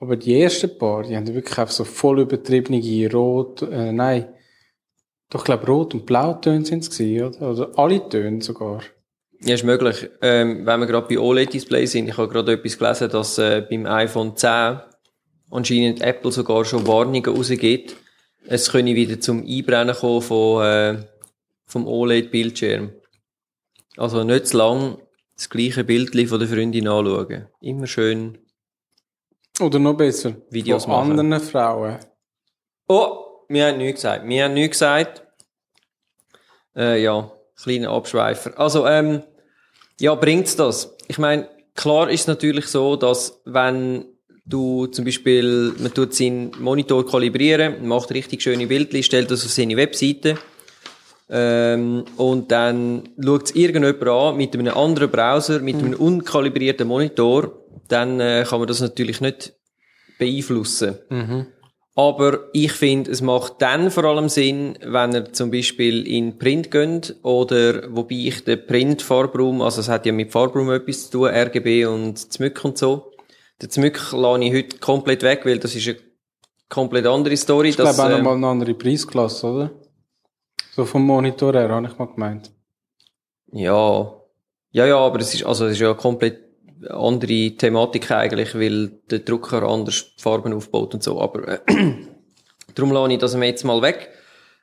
Aber 0.00 0.16
die 0.16 0.40
ersten 0.40 0.76
paar, 0.76 1.04
die 1.04 1.16
haben 1.16 1.32
wirklich 1.32 1.56
einfach 1.56 1.72
so 1.72 1.84
voll 1.84 2.20
übertriebene 2.20 3.10
Rot, 3.12 3.62
äh, 3.62 3.92
nein, 3.92 4.26
Doch, 5.30 5.40
ich 5.40 5.44
glaube, 5.44 5.66
Rot- 5.66 5.94
und 5.94 6.04
Blautöne 6.06 6.64
sind 6.64 6.82
es 6.82 6.90
gewesen, 6.90 7.26
oder? 7.26 7.50
Oder 7.50 7.78
alle 7.78 8.08
Töne 8.08 8.42
sogar. 8.42 8.82
Ja, 9.40 9.54
ist 9.54 9.64
möglich. 9.64 10.08
Ähm, 10.20 10.66
wenn 10.66 10.80
wir 10.80 10.86
gerade 10.86 11.06
bei 11.06 11.20
OLED-Displays 11.20 11.92
sind, 11.92 12.08
ich 12.08 12.16
habe 12.16 12.28
gerade 12.28 12.54
etwas 12.54 12.76
gelesen, 12.76 13.10
dass 13.10 13.38
äh, 13.38 13.64
beim 13.68 13.86
iPhone 13.86 14.36
10 14.36 14.80
anscheinend 15.50 16.00
Apple 16.00 16.32
sogar 16.32 16.64
schon 16.64 16.86
Warnungen 16.86 17.24
rausgibt, 17.24 17.94
es 18.46 18.70
könne 18.70 18.94
wieder 18.94 19.20
zum 19.20 19.44
Einbrennen 19.46 19.94
kommen 19.94 20.22
von, 20.22 20.64
äh, 20.64 21.04
vom 21.66 21.86
OLED-Bildschirm. 21.86 22.92
Also 23.96 24.24
nicht 24.24 24.46
zu 24.46 24.56
lang 24.56 24.98
das 25.36 25.50
gleiche 25.50 25.84
Bild 25.84 26.28
von 26.28 26.38
der 26.38 26.48
Freundin 26.48 26.88
anschauen. 26.88 27.46
Immer 27.60 27.86
schön 27.86 28.38
Oder 29.60 29.78
noch 29.78 29.94
besser, 29.94 30.34
Videos 30.50 30.84
von 30.84 30.92
machen. 31.08 31.18
anderen 31.18 31.42
Frauen. 31.42 31.98
Oh, 32.88 33.44
wir 33.48 33.66
haben 33.66 33.78
nichts 33.78 34.02
gesagt. 34.02 34.26
Wir 34.26 34.44
haben 34.44 34.54
nichts 34.54 34.78
gesagt. 34.78 35.22
Äh, 36.76 37.02
ja, 37.02 37.30
kleiner 37.60 37.90
Abschweifer. 37.90 38.58
Also, 38.58 38.86
ähm, 38.86 39.22
ja, 40.00 40.14
bringt's 40.14 40.56
das? 40.56 40.96
Ich 41.08 41.18
meine, 41.18 41.48
klar 41.74 42.08
ist 42.08 42.22
es 42.22 42.26
natürlich 42.26 42.66
so, 42.66 42.96
dass 42.96 43.40
wenn 43.44 44.06
du 44.48 44.86
zum 44.86 45.04
Beispiel, 45.04 45.74
man 45.78 45.92
tut 45.92 46.14
seinen 46.14 46.52
Monitor 46.58 47.06
kalibrieren, 47.06 47.86
macht 47.86 48.10
richtig 48.12 48.42
schöne 48.42 48.66
Bildchen, 48.66 49.02
stellt 49.02 49.30
das 49.30 49.44
auf 49.44 49.50
seine 49.50 49.76
Webseite, 49.76 50.38
ähm, 51.30 52.04
und 52.16 52.50
dann 52.50 53.10
schaut 53.22 53.44
es 53.46 53.54
irgendjemand 53.54 54.02
an 54.02 54.36
mit 54.36 54.54
einem 54.54 54.74
anderen 54.74 55.10
Browser, 55.10 55.60
mit 55.60 55.76
einem 55.76 55.94
unkalibrierten 55.94 56.88
Monitor, 56.88 57.52
dann 57.88 58.20
äh, 58.20 58.44
kann 58.48 58.60
man 58.60 58.68
das 58.68 58.80
natürlich 58.80 59.20
nicht 59.20 59.52
beeinflussen. 60.18 60.98
Aber 61.94 62.48
ich 62.52 62.72
finde, 62.72 63.10
es 63.10 63.22
macht 63.22 63.54
dann 63.60 63.90
vor 63.90 64.04
allem 64.04 64.28
Sinn, 64.28 64.78
wenn 64.84 65.14
er 65.14 65.32
zum 65.32 65.50
Beispiel 65.50 66.06
in 66.06 66.38
Print 66.38 66.70
geht 66.70 67.16
oder 67.24 67.92
wobei 67.92 68.14
ich 68.14 68.44
den 68.44 68.64
Print-Farbraum, 68.64 69.60
also 69.60 69.80
es 69.80 69.88
hat 69.88 70.06
ja 70.06 70.12
mit 70.12 70.30
Farbraum 70.30 70.70
etwas 70.70 71.10
zu 71.10 71.18
tun, 71.18 71.28
RGB 71.28 71.86
und 71.86 72.16
Zmück 72.16 72.64
und 72.64 72.78
so. 72.78 73.10
Den 73.60 73.70
Zmück 73.70 74.12
lasse 74.12 74.44
ich 74.44 74.52
heute 74.52 74.78
komplett 74.78 75.22
weg, 75.22 75.44
weil 75.44 75.58
das 75.58 75.74
ist 75.74 75.88
eine 75.88 75.98
komplett 76.68 77.06
andere 77.06 77.36
Story. 77.36 77.70
Ich 77.70 77.76
glaube 77.76 78.00
auch 78.00 78.06
ähm, 78.06 78.18
nochmal 78.18 78.36
eine 78.36 78.46
andere 78.46 78.74
Preisklasse, 78.74 79.46
oder? 79.46 79.70
So 80.72 80.84
vom 80.84 81.04
Monitor 81.04 81.54
her, 81.54 81.68
habe 81.68 81.88
ich 81.88 81.98
mal 81.98 82.06
gemeint. 82.06 82.52
Ja. 83.52 84.14
Ja, 84.70 84.86
ja, 84.86 84.98
aber 84.98 85.18
es 85.20 85.34
ist, 85.34 85.44
also 85.44 85.66
es 85.66 85.72
ist 85.72 85.80
ja 85.80 85.88
eine 85.88 85.96
komplett 85.96 86.48
andere 86.88 87.50
Thematik 87.56 88.10
eigentlich, 88.10 88.54
weil 88.54 88.88
der 89.10 89.20
Drucker 89.20 89.62
anders 89.64 90.12
Farben 90.18 90.52
aufbaut 90.52 90.94
und 90.94 91.02
so. 91.02 91.20
Aber 91.20 91.48
äh, 91.48 91.58
darum 92.74 92.92
lasse 92.92 93.12
ich 93.12 93.18
das 93.18 93.34
jetzt 93.34 93.64
mal 93.64 93.82
weg. 93.82 94.10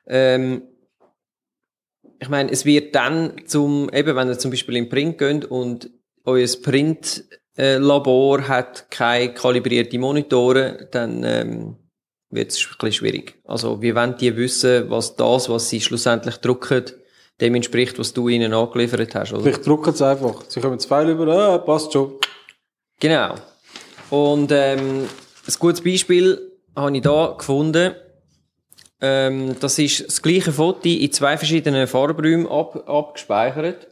Ähm, 0.08 0.62
ich 2.20 2.30
meine, 2.30 2.50
es 2.50 2.66
wird 2.66 2.96
dann 2.96 3.42
zum, 3.46 3.90
eben 3.92 4.16
wenn 4.16 4.30
ihr 4.30 4.40
zum 4.40 4.52
Beispiel 4.52 4.78
in 4.78 4.88
Print 4.88 5.18
geht 5.18 5.46
und 5.46 5.90
euer 6.24 6.48
Print-Labor 7.56 8.48
hat 8.48 8.90
keine 8.92 9.34
kalibrierte 9.34 9.98
Monitore, 9.98 10.88
dann 10.92 11.24
ähm, 11.24 11.76
wird 12.30 12.52
es 12.52 12.60
ein 12.60 12.76
bisschen 12.80 12.92
schwierig. 12.92 13.36
Also, 13.46 13.82
wie 13.82 13.96
wollen 13.96 14.16
die 14.18 14.36
wissen, 14.36 14.90
was 14.90 15.16
das, 15.16 15.50
was 15.50 15.70
sie 15.70 15.82
schlussendlich 15.82 16.38
drucken, 16.38 16.86
dem 17.42 17.56
entspricht, 17.56 18.00
was 18.00 18.14
du 18.14 18.30
ihnen 18.30 18.54
angeliefert 18.54 19.14
hast, 19.16 19.34
oder? 19.34 19.44
Vielleicht 19.44 19.66
drucken 19.66 19.94
sie 19.94 20.06
einfach. 20.06 20.44
Sie 20.48 20.60
kommen 20.60 20.80
zu 20.80 20.88
Pfeil 20.88 21.10
über, 21.10 21.28
ah, 21.28 21.58
passt 21.58 21.94
schon. 21.94 22.14
Genau. 23.00 23.36
Und 24.10 24.52
ähm, 24.52 25.04
ein 25.48 25.54
gutes 25.60 25.82
Beispiel 25.82 26.52
habe 26.76 26.96
ich 26.96 27.04
da 27.04 27.36
gefunden. 27.38 27.96
Ähm, 29.02 29.56
das 29.60 29.78
ist 29.80 30.08
das 30.08 30.22
gleiche 30.22 30.54
Foto 30.54 30.88
in 30.88 31.12
zwei 31.12 31.38
verschiedenen 31.38 31.88
Farbräumen 31.88 32.48
ab, 32.48 32.88
abgespeichert. 32.88 33.88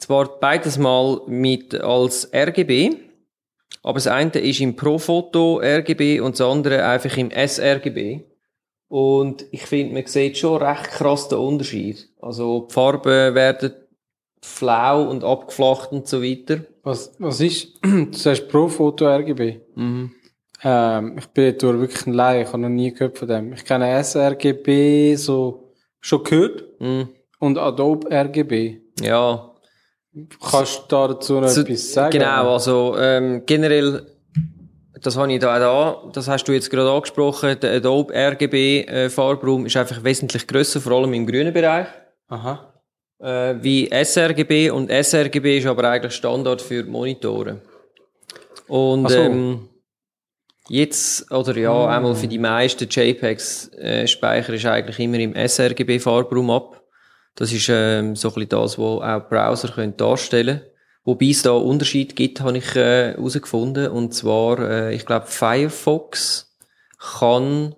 Zwar 0.00 0.40
beides 0.40 0.78
mal 0.78 1.20
mit 1.26 1.74
als 1.74 2.30
RGB, 2.34 2.96
aber 3.82 3.94
das 3.94 4.06
eine 4.06 4.30
ist 4.32 4.60
im 4.60 4.74
Profoto 4.74 5.60
RGB 5.60 6.20
und 6.20 6.38
das 6.38 6.46
andere 6.46 6.84
einfach 6.84 7.16
im 7.16 7.30
sRGB. 7.30 8.22
Und 8.88 9.44
ich 9.52 9.62
finde, 9.66 9.94
man 9.94 10.06
sieht 10.06 10.38
schon 10.38 10.60
recht 10.60 10.84
krass 10.90 11.28
den 11.28 11.38
Unterschied. 11.38 12.08
Also 12.20 12.66
die 12.68 12.72
Farben 12.74 13.34
werden 13.34 13.72
flau 14.42 15.08
und 15.08 15.22
abgeflacht 15.22 15.92
und 15.92 16.08
so 16.08 16.22
weiter. 16.22 16.64
Was, 16.82 17.14
was 17.18 17.40
ist? 17.40 17.78
Du 17.82 18.12
sagst 18.12 18.48
pro 18.48 18.68
Foto 18.68 19.06
RGB. 19.06 19.60
Mhm. 19.76 20.12
Ähm, 20.62 21.16
ich 21.18 21.26
bin 21.28 21.44
jetzt 21.44 21.62
wirklich 21.62 22.06
ein 22.06 22.14
Laie, 22.14 22.42
ich 22.42 22.48
habe 22.48 22.58
noch 22.58 22.68
nie 22.68 22.92
gehört 22.92 23.18
von 23.18 23.28
dem. 23.28 23.52
Ich 23.52 23.64
kenne 23.64 24.02
sRGB 24.02 25.14
so 25.16 25.72
schon 26.00 26.24
gehört 26.24 26.64
Mhm. 26.80 27.08
und 27.38 27.58
Adobe 27.58 28.10
RGB. 28.10 28.78
Ja, 29.02 29.49
Kannst 30.40 30.82
du 30.88 30.96
dazu 30.96 31.40
noch 31.40 31.48
Zu- 31.48 31.60
etwas 31.60 31.92
sagen? 31.92 32.10
Genau, 32.18 32.52
also 32.52 32.96
ähm, 32.98 33.42
generell, 33.46 34.06
das 35.00 35.16
habe 35.16 35.32
ich 35.32 35.38
da 35.38 35.54
auch 35.54 36.04
da, 36.04 36.10
das 36.12 36.26
hast 36.26 36.44
du 36.44 36.52
jetzt 36.52 36.68
gerade 36.70 36.90
angesprochen, 36.90 37.58
der 37.60 37.76
Adobe 37.76 38.12
RGB 38.12 38.86
äh, 38.88 39.06
ist 39.06 39.76
einfach 39.76 40.02
wesentlich 40.02 40.46
grösser, 40.46 40.80
vor 40.80 40.92
allem 40.92 41.12
im 41.14 41.26
grünen 41.26 41.52
Bereich, 41.52 41.86
Aha. 42.28 42.72
äh, 43.20 43.54
wie 43.62 43.88
sRGB 44.04 44.70
und 44.70 44.90
sRGB 44.90 45.58
ist 45.58 45.66
aber 45.66 45.84
eigentlich 45.88 46.14
Standard 46.14 46.60
für 46.60 46.82
Monitore. 46.82 47.60
Und 48.66 49.08
so. 49.08 49.16
ähm, 49.16 49.68
jetzt, 50.68 51.30
oder 51.30 51.56
ja, 51.56 51.86
einmal 51.86 52.16
für 52.16 52.28
die 52.28 52.38
meisten 52.38 52.88
JPEGs 52.88 53.74
äh, 53.74 54.06
Speicher 54.08 54.54
ist 54.54 54.66
eigentlich 54.66 54.98
immer 54.98 55.18
im 55.18 55.34
sRGB 55.48 56.00
Farbraum 56.00 56.50
ab. 56.50 56.79
Das 57.36 57.52
ist 57.52 57.68
ähm, 57.70 58.16
so 58.16 58.28
ein 58.28 58.34
bisschen 58.34 58.48
das, 58.50 58.78
was 58.78 59.02
auch 59.02 59.28
Browser 59.28 59.68
können 59.68 59.96
darstellen 59.96 60.58
können. 60.58 60.70
Wobei 61.04 61.26
es 61.30 61.42
da 61.42 61.52
Unterschied 61.52 62.14
gibt, 62.14 62.40
habe 62.40 62.58
ich 62.58 62.76
äh, 62.76 63.12
herausgefunden. 63.14 63.88
Und 63.90 64.12
zwar, 64.12 64.58
äh, 64.58 64.94
ich 64.94 65.06
glaube, 65.06 65.26
Firefox 65.26 66.54
kann 66.98 67.74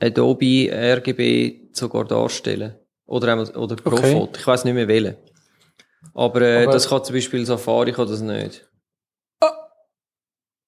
Adobe 0.00 0.70
RGB 0.72 1.68
sogar 1.72 2.04
darstellen. 2.06 2.76
Oder, 3.06 3.32
einmal, 3.32 3.48
oder 3.56 3.74
Okay. 3.74 3.82
Profot. 3.82 4.38
Ich 4.38 4.46
weiß 4.46 4.64
nicht 4.64 4.74
mehr 4.74 4.88
wählen. 4.88 5.16
Aber, 6.14 6.40
äh, 6.42 6.62
Aber- 6.64 6.72
das 6.72 6.88
kann 6.88 7.04
zum 7.04 7.14
Beispiel 7.14 7.44
Safari 7.44 7.92
kann 7.92 8.08
das 8.08 8.20
nicht. 8.20 8.64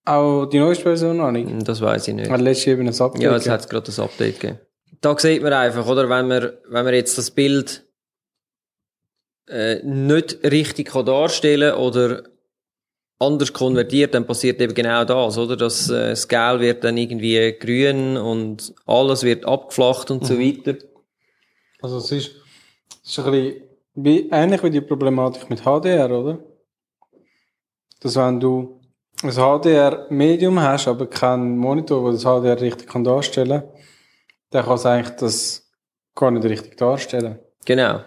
Auch 0.07 0.47
die 0.47 0.59
neueste 0.59 0.83
Version 0.85 1.19
noch 1.19 1.31
nicht. 1.31 1.49
Hm, 1.49 1.63
Das 1.65 1.81
weiß 1.81 2.09
ich 2.09 2.15
nicht. 2.15 2.31
Weil 2.31 2.41
letztes 2.41 2.67
eben 2.69 2.89
ein 2.89 3.01
Update. 3.01 3.23
Ja, 3.23 3.33
jetzt 3.33 3.41
gegeben. 3.45 3.53
hat 3.53 3.61
es 3.61 3.69
gerade 3.69 3.87
das 3.87 3.99
Update 4.01 4.41
gegeben. 4.41 4.59
Da 5.01 5.19
sieht 5.19 5.43
man 5.43 5.53
einfach, 5.53 5.87
oder, 5.87 6.09
wenn 6.09 6.29
man, 6.29 6.53
wenn 6.69 6.85
man 6.85 6.95
jetzt 6.95 7.17
das 7.17 7.31
Bild 7.31 7.87
äh, 9.49 9.83
nicht 9.83 10.43
richtig 10.45 10.89
kann 10.89 11.07
darstellen 11.07 11.75
oder 11.75 12.25
anders 13.19 13.53
konvertiert, 13.53 14.15
dann 14.15 14.27
passiert 14.27 14.61
eben 14.61 14.75
genau 14.75 15.05
das, 15.05 15.37
oder? 15.39 15.57
Das 15.57 15.91
äh, 15.91 16.17
Scale 16.17 16.61
wird 16.61 16.85
dann 16.85 16.97
irgendwie 16.97 17.53
grün 17.59 18.17
und 18.17 18.75
alles 18.87 19.23
wird 19.23 19.45
abgeflacht 19.45 20.11
und 20.11 20.27
so 20.27 20.39
weiter. 20.39 20.77
Also 21.83 21.99
es 21.99 22.13
ist, 22.13 22.31
es 23.03 23.11
ist 23.11 23.19
ein 23.19 23.31
bisschen 23.31 23.63
wie, 23.95 24.29
ähnlich 24.31 24.63
wie 24.63 24.71
die 24.71 24.81
Problematik 24.81 25.51
mit 25.51 25.63
HDR, 25.63 26.11
oder? 26.11 26.39
Dass 28.01 28.17
wenn 28.17 28.41
du 28.41 28.81
ein 29.23 29.31
HDR-Medium 29.31 30.61
hast, 30.61 30.89
aber 30.89 31.07
keinen 31.07 31.59
Monitor, 31.59 32.03
der 32.05 32.13
das 32.13 32.23
HDR 32.23 32.61
richtig 32.61 32.89
kann 32.89 33.05
darstellen 33.05 33.63
kann, 33.63 33.80
dann 34.51 34.65
kann 34.65 34.75
es 34.75 34.87
eigentlich 34.87 35.17
das 35.17 35.71
gar 36.15 36.31
nicht 36.31 36.45
richtig 36.45 36.77
darstellen. 36.77 37.39
Genau. 37.65 38.05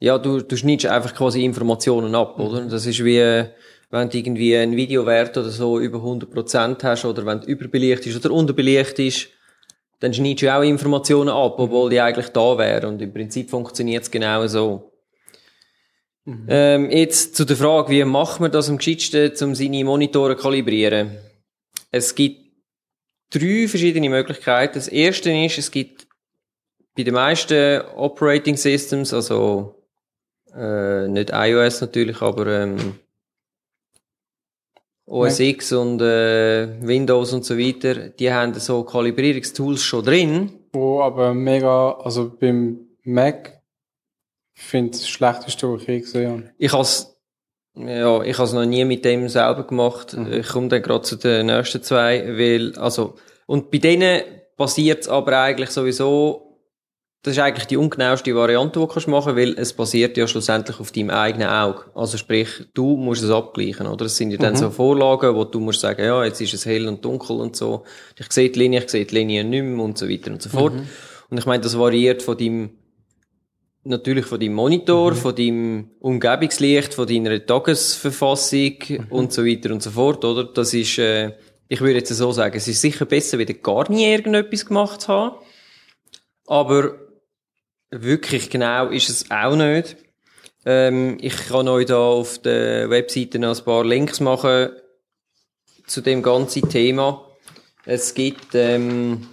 Ja, 0.00 0.18
du, 0.18 0.40
du 0.40 0.56
schneidest 0.56 0.86
einfach 0.86 1.14
quasi 1.14 1.44
Informationen 1.44 2.14
ab, 2.14 2.38
oder? 2.38 2.62
Das 2.66 2.86
ist 2.86 3.04
wie, 3.04 3.44
wenn 3.90 4.10
du 4.10 4.18
irgendwie 4.18 4.56
einen 4.56 4.76
Videowert 4.76 5.36
oder 5.36 5.50
so 5.50 5.78
über 5.78 5.98
100% 5.98 6.82
hast 6.82 7.04
oder 7.04 7.24
wenn 7.24 7.40
du 7.40 7.46
überbelicht 7.46 8.06
ist 8.06 8.24
oder 8.24 8.34
unterbelicht 8.34 8.98
ist, 8.98 9.28
dann 10.00 10.12
schneidest 10.12 10.42
du 10.42 10.54
auch 10.54 10.62
Informationen 10.62 11.30
ab, 11.30 11.54
obwohl 11.58 11.90
die 11.90 12.00
eigentlich 12.00 12.28
da 12.28 12.58
wären. 12.58 12.94
Und 12.94 13.02
im 13.02 13.12
Prinzip 13.12 13.50
funktioniert 13.50 14.02
es 14.02 14.10
genau 14.10 14.46
so. 14.46 14.90
Ähm, 16.26 16.90
jetzt 16.90 17.36
zu 17.36 17.44
der 17.44 17.56
Frage, 17.56 17.90
wie 17.90 18.04
macht 18.04 18.40
man 18.40 18.50
das 18.50 18.70
am 18.70 18.78
geschicktesten, 18.78 19.48
um 19.48 19.54
seine 19.54 19.84
Monitore 19.84 20.36
zu 20.36 20.42
kalibrieren? 20.42 21.18
Es 21.90 22.14
gibt 22.14 22.43
drei 23.30 23.66
verschiedene 23.68 24.08
Möglichkeiten. 24.08 24.74
Das 24.74 24.88
erste 24.88 25.30
ist, 25.30 25.58
es 25.58 25.70
gibt 25.70 26.06
bei 26.96 27.02
den 27.02 27.14
meisten 27.14 27.82
Operating 27.96 28.56
Systems, 28.56 29.12
also 29.12 29.82
äh, 30.54 31.08
nicht 31.08 31.30
iOS 31.32 31.80
natürlich, 31.80 32.20
aber 32.22 32.46
ähm, 32.46 32.94
OS 35.06 35.40
X 35.40 35.72
und 35.72 36.00
äh, 36.00 36.80
Windows 36.80 37.32
und 37.32 37.44
so 37.44 37.58
weiter, 37.58 38.08
die 38.08 38.32
haben 38.32 38.54
so 38.54 38.84
Kalibrierungstools 38.84 39.82
schon 39.82 40.04
drin. 40.04 40.50
Wo 40.72 41.02
aber 41.02 41.34
mega, 41.34 41.92
also 41.92 42.30
beim 42.30 42.80
Mac, 43.02 43.60
ich 44.54 44.62
finde 44.62 44.92
das 44.92 45.08
schlechteste, 45.08 45.70
was 45.70 45.82
ich 45.82 46.02
gesehen 46.02 46.30
habe. 46.30 46.50
Ich 46.58 46.72
has 46.72 47.13
ja, 47.76 48.22
ich 48.22 48.38
has 48.38 48.52
noch 48.52 48.64
nie 48.64 48.84
mit 48.84 49.04
dem 49.04 49.28
selber 49.28 49.66
gemacht. 49.66 50.16
Ich 50.30 50.48
komme 50.48 50.68
dann 50.68 50.82
gerade 50.82 51.02
zu 51.02 51.16
den 51.16 51.46
nächsten 51.46 51.82
zwei, 51.82 52.24
weil 52.38 52.76
also 52.78 53.14
und 53.46 53.70
bei 53.70 53.78
denen 53.78 54.22
passiert 54.56 55.02
es 55.02 55.08
aber 55.08 55.38
eigentlich 55.40 55.70
sowieso 55.70 56.40
das 57.22 57.32
ist 57.38 57.42
eigentlich 57.42 57.66
die 57.66 57.78
ungenaueste 57.78 58.34
Variante, 58.36 58.78
die 58.78 58.86
du 58.86 58.92
kannst 58.92 59.08
machen 59.08 59.34
weil 59.34 59.54
es 59.58 59.72
basiert 59.72 60.18
ja 60.18 60.26
schlussendlich 60.26 60.78
auf 60.78 60.92
deinem 60.92 61.08
eigenen 61.08 61.48
Auge. 61.48 61.84
Also 61.94 62.18
sprich, 62.18 62.48
du 62.74 62.98
musst 62.98 63.22
es 63.22 63.30
abgleichen, 63.30 63.86
oder? 63.86 64.04
Es 64.04 64.18
sind 64.18 64.30
ja 64.30 64.36
dann 64.36 64.52
Mhm. 64.52 64.58
so 64.58 64.70
Vorlagen, 64.70 65.34
wo 65.34 65.44
du 65.44 65.58
musst 65.58 65.80
sagen, 65.80 66.04
ja, 66.04 66.22
jetzt 66.22 66.42
ist 66.42 66.52
es 66.52 66.66
hell 66.66 66.86
und 66.86 67.02
dunkel 67.02 67.36
und 67.40 67.56
so. 67.56 67.84
Ich 68.18 68.30
sehe 68.30 68.50
die 68.50 68.58
Linie, 68.58 68.84
ich 68.84 68.90
sehe 68.90 69.06
die 69.06 69.14
Linie 69.14 69.42
nicht 69.42 69.64
mehr 69.64 69.82
und 69.82 69.96
so 69.96 70.06
weiter 70.06 70.32
und 70.32 70.42
so 70.42 70.50
fort. 70.50 70.74
Mhm. 70.74 70.86
Und 71.30 71.38
ich 71.38 71.46
meine, 71.46 71.62
das 71.62 71.78
variiert 71.78 72.22
von 72.22 72.36
deinem, 72.36 72.70
natürlich 73.84 74.26
von 74.26 74.40
deinem 74.40 74.54
Monitor, 74.54 75.12
Mhm. 75.12 75.16
von 75.16 75.34
deinem 75.36 75.90
Umgebungslicht, 76.00 76.94
von 76.94 77.06
deiner 77.06 77.44
Tagesverfassung 77.44 78.74
Mhm. 78.88 79.06
und 79.10 79.32
so 79.32 79.44
weiter 79.44 79.70
und 79.72 79.82
so 79.82 79.90
fort, 79.90 80.24
oder? 80.24 80.44
Das 80.44 80.72
ist, 80.74 80.98
äh, 80.98 81.32
ich 81.68 81.80
würde 81.80 81.98
jetzt 81.98 82.12
so 82.14 82.32
sagen, 82.32 82.56
es 82.56 82.68
ist 82.68 82.80
sicher 82.80 83.04
besser, 83.04 83.38
wieder 83.38 83.54
gar 83.54 83.90
nie 83.90 84.04
irgendetwas 84.06 84.66
gemacht 84.66 85.02
zu 85.02 85.08
haben. 85.08 85.36
Aber 86.46 86.94
wirklich 87.90 88.50
genau 88.50 88.88
ist 88.88 89.08
es 89.08 89.30
auch 89.30 89.56
nicht. 89.56 89.96
Ähm, 90.66 91.18
ich 91.20 91.36
kann 91.48 91.68
euch 91.68 91.86
da 91.86 91.98
auf 91.98 92.38
der 92.38 92.88
Webseite 92.90 93.38
noch 93.38 93.56
ein 93.58 93.64
paar 93.64 93.84
Links 93.84 94.20
machen 94.20 94.70
zu 95.86 96.00
dem 96.00 96.22
ganzen 96.22 96.68
Thema. 96.68 97.26
Es 97.84 98.14
gibt 98.14 98.54
ähm, 98.54 99.26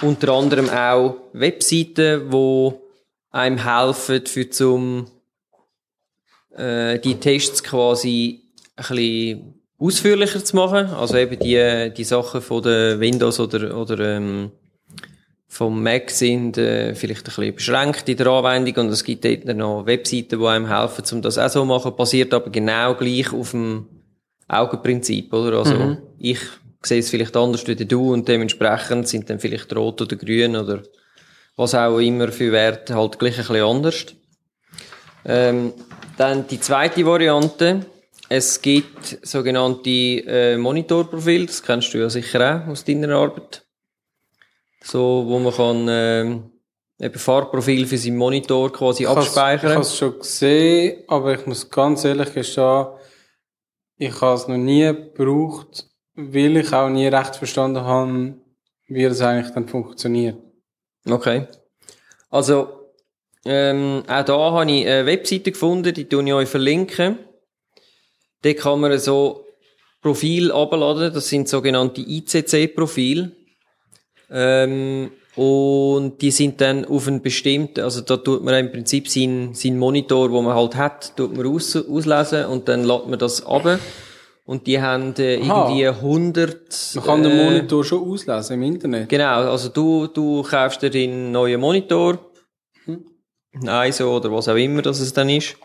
unter 0.00 0.32
anderem 0.32 0.70
auch 0.70 1.16
Webseiten, 1.34 2.32
wo 2.32 2.80
einem 3.30 3.58
helfen, 3.58 4.26
für 4.26 4.48
zum 4.50 5.06
äh, 6.56 6.98
die 6.98 7.16
Tests 7.16 7.62
quasi 7.62 8.42
ein 8.76 8.84
bisschen 8.88 9.54
ausführlicher 9.78 10.44
zu 10.44 10.56
machen. 10.56 10.86
Also 10.86 11.16
eben 11.16 11.38
die, 11.38 11.92
die 11.96 12.04
Sachen 12.04 12.40
von 12.42 12.62
der 12.62 13.00
Windows 13.00 13.38
oder, 13.40 13.76
oder 13.76 14.16
ähm, 14.16 14.50
vom 15.46 15.82
Mac 15.82 16.10
sind 16.10 16.58
äh, 16.58 16.94
vielleicht 16.94 17.22
ein 17.22 17.34
bisschen 17.34 17.54
beschränkt 17.54 18.08
in 18.08 18.16
der 18.16 18.26
Anwendung 18.26 18.84
und 18.84 18.92
es 18.92 19.02
gibt 19.02 19.24
dort 19.24 19.44
noch 19.56 19.86
Webseiten, 19.86 20.38
die 20.38 20.46
einem 20.46 20.68
helfen, 20.68 21.04
um 21.12 21.22
das 21.22 21.38
auch 21.38 21.48
so 21.48 21.60
zu 21.60 21.66
machen. 21.66 21.96
Basiert 21.96 22.34
aber 22.34 22.50
genau 22.50 22.94
gleich 22.94 23.32
auf 23.32 23.52
dem 23.52 23.86
Augenprinzip, 24.46 25.32
oder? 25.32 25.58
Also 25.58 25.96
ich 26.18 26.40
sehe 26.82 27.00
es 27.00 27.10
vielleicht 27.10 27.36
anders 27.36 27.66
wie 27.66 27.74
du 27.74 28.12
und 28.12 28.28
dementsprechend 28.28 29.08
sind 29.08 29.28
dann 29.30 29.40
vielleicht 29.40 29.74
rot 29.74 30.00
oder 30.00 30.16
grün 30.16 30.56
oder 30.56 30.82
was 31.58 31.74
auch 31.74 31.98
immer 31.98 32.28
für 32.28 32.52
Werte 32.52 32.94
halt 32.94 33.18
gleich 33.18 33.36
ein 33.36 33.46
bisschen 33.46 33.64
anders. 33.64 34.06
Ähm, 35.24 35.74
dann 36.16 36.46
die 36.46 36.60
zweite 36.60 37.04
Variante. 37.04 37.84
Es 38.28 38.62
gibt 38.62 39.18
sogenannte 39.26 39.90
äh, 39.90 40.56
Monitorprofile, 40.56 41.46
das 41.46 41.62
kennst 41.62 41.92
du 41.92 41.98
ja 41.98 42.08
sicher 42.10 42.62
auch 42.64 42.70
aus 42.70 42.84
deiner 42.84 43.16
Arbeit. 43.16 43.66
So, 44.82 45.24
wo 45.26 45.38
man 45.38 45.52
kann 45.52 45.86
ähm, 45.88 46.50
eben 47.00 47.18
Farbprofil 47.18 47.86
für 47.86 47.98
seinen 47.98 48.18
Monitor 48.18 48.72
quasi 48.72 49.02
Ich 49.02 49.08
habe 49.08 49.20
abspeichern. 49.20 49.80
es 49.80 49.96
schon 49.96 50.18
gesehen, 50.18 51.02
aber 51.08 51.34
ich 51.34 51.46
muss 51.46 51.68
ganz 51.68 52.04
ehrlich 52.04 52.32
gestehen, 52.32 52.86
ich 53.96 54.20
habe 54.20 54.36
es 54.36 54.46
noch 54.46 54.56
nie 54.56 54.84
gebraucht, 54.84 55.86
weil 56.14 56.58
ich 56.58 56.72
auch 56.72 56.88
nie 56.88 57.08
recht 57.08 57.34
verstanden 57.34 57.80
habe, 57.80 58.34
wie 58.86 59.04
es 59.04 59.20
eigentlich 59.20 59.52
dann 59.54 59.66
funktioniert. 59.66 60.36
Okay. 61.08 61.46
Also, 62.30 62.92
ähm, 63.44 64.02
auch 64.06 64.24
da 64.24 64.38
habe 64.52 64.70
ich 64.70 64.86
eine 64.86 65.06
Webseite 65.06 65.52
gefunden, 65.52 65.94
die 65.94 66.08
tue 66.08 66.24
ich 66.24 66.32
euch 66.32 66.48
verlinken. 66.48 67.18
Dort 68.42 68.56
kann 68.58 68.80
man 68.80 68.98
so 68.98 69.46
Profil 70.02 70.52
abladen, 70.52 71.12
das 71.12 71.28
sind 71.28 71.48
sogenannte 71.48 72.02
ICC-Profile. 72.02 73.32
Ähm, 74.30 75.10
und 75.36 76.20
die 76.20 76.32
sind 76.32 76.60
dann 76.60 76.84
auf 76.84 77.06
einen 77.06 77.22
bestimmten, 77.22 77.80
also 77.80 78.00
da 78.00 78.16
tut 78.16 78.42
man 78.42 78.54
im 78.54 78.72
Prinzip 78.72 79.08
seinen, 79.08 79.54
seinen 79.54 79.78
Monitor, 79.78 80.30
wo 80.32 80.42
man 80.42 80.56
halt 80.56 80.74
hat, 80.74 81.16
tut 81.16 81.36
man 81.36 81.46
aus, 81.46 81.76
auslesen 81.76 82.46
und 82.46 82.68
dann 82.68 82.84
lädt 82.84 83.06
man 83.06 83.18
das 83.18 83.46
ab. 83.46 83.78
Und 84.48 84.66
die 84.66 84.80
haben 84.80 85.12
äh, 85.18 85.42
Aha. 85.42 85.68
irgendwie 85.68 85.86
100... 85.88 86.94
Man 86.94 87.04
kann 87.04 87.22
den 87.22 87.32
äh, 87.32 87.44
Monitor 87.44 87.84
schon 87.84 88.10
auslesen 88.10 88.54
im 88.54 88.62
Internet. 88.62 89.10
Genau, 89.10 89.50
also 89.50 89.68
du, 89.68 90.06
du 90.06 90.42
kaufst 90.42 90.80
dir 90.80 90.88
deinen 90.88 91.32
neuen 91.32 91.60
Monitor, 91.60 92.18
Mhm. 92.86 93.04
ein 93.68 93.90
ISO 93.90 94.16
oder 94.16 94.32
was 94.32 94.48
auch 94.48 94.56
immer 94.56 94.80
das 94.80 95.00
es 95.00 95.12
dann 95.12 95.28
ist. 95.28 95.56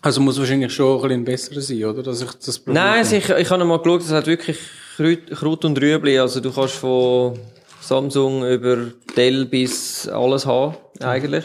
Also 0.00 0.22
muss 0.22 0.38
wahrscheinlich 0.38 0.72
schon 0.72 0.96
ein 0.96 1.24
bisschen 1.24 1.24
besser 1.24 1.60
sein, 1.60 1.84
oder? 1.84 2.02
Dass 2.02 2.22
ich 2.22 2.30
das 2.30 2.58
Problem 2.58 2.82
Nein, 2.82 3.06
ich, 3.10 3.28
ich 3.28 3.50
habe 3.50 3.64
mal 3.66 3.78
geschaut, 3.78 4.00
es 4.00 4.12
hat 4.12 4.26
wirklich 4.26 4.58
Krut 4.96 5.64
und 5.66 5.78
Rüebli, 5.78 6.18
also 6.18 6.40
du 6.40 6.52
kannst 6.52 6.76
von 6.76 7.38
Samsung 7.82 8.46
über 8.46 8.92
Dell 9.14 9.44
bis 9.44 10.08
alles 10.08 10.46
haben, 10.46 10.74
eigentlich. 11.00 11.44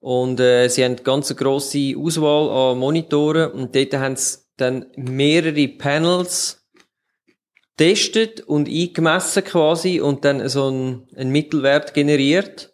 Und 0.00 0.40
äh, 0.40 0.68
sie 0.68 0.82
haben 0.82 0.96
ganz 0.96 1.30
eine 1.30 1.38
grosse 1.38 1.94
Auswahl 1.98 2.72
an 2.72 2.78
Monitoren 2.78 3.50
und 3.52 3.76
dort 3.76 3.94
haben 3.94 4.16
sie 4.16 4.38
dann 4.60 4.86
mehrere 4.96 5.68
Panels 5.68 6.68
testet 7.76 8.40
und 8.40 8.68
eingemessen 8.68 9.44
quasi 9.44 10.00
und 10.00 10.24
dann 10.24 10.48
so 10.48 10.66
einen, 10.66 11.08
einen 11.16 11.30
Mittelwert 11.30 11.94
generiert. 11.94 12.72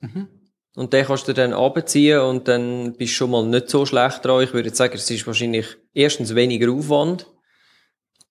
Und 0.75 0.93
den 0.93 1.05
kannst 1.05 1.29
du 1.29 1.33
dann 1.35 1.53
abziehen 1.53 2.21
und 2.21 2.49
dann 2.49 2.95
bist 2.95 3.13
du 3.13 3.17
schon 3.17 3.31
mal 3.31 3.47
nicht 3.47 3.69
so 3.69 3.87
schlecht 3.87 4.25
dran. 4.25 4.43
Ich 4.43 4.53
würde 4.53 4.75
sagen, 4.75 4.95
es 4.95 5.09
ist 5.11 5.27
wahrscheinlich 5.27 5.67
erstens 5.93 6.35
weniger 6.35 6.73
Aufwand 6.73 7.27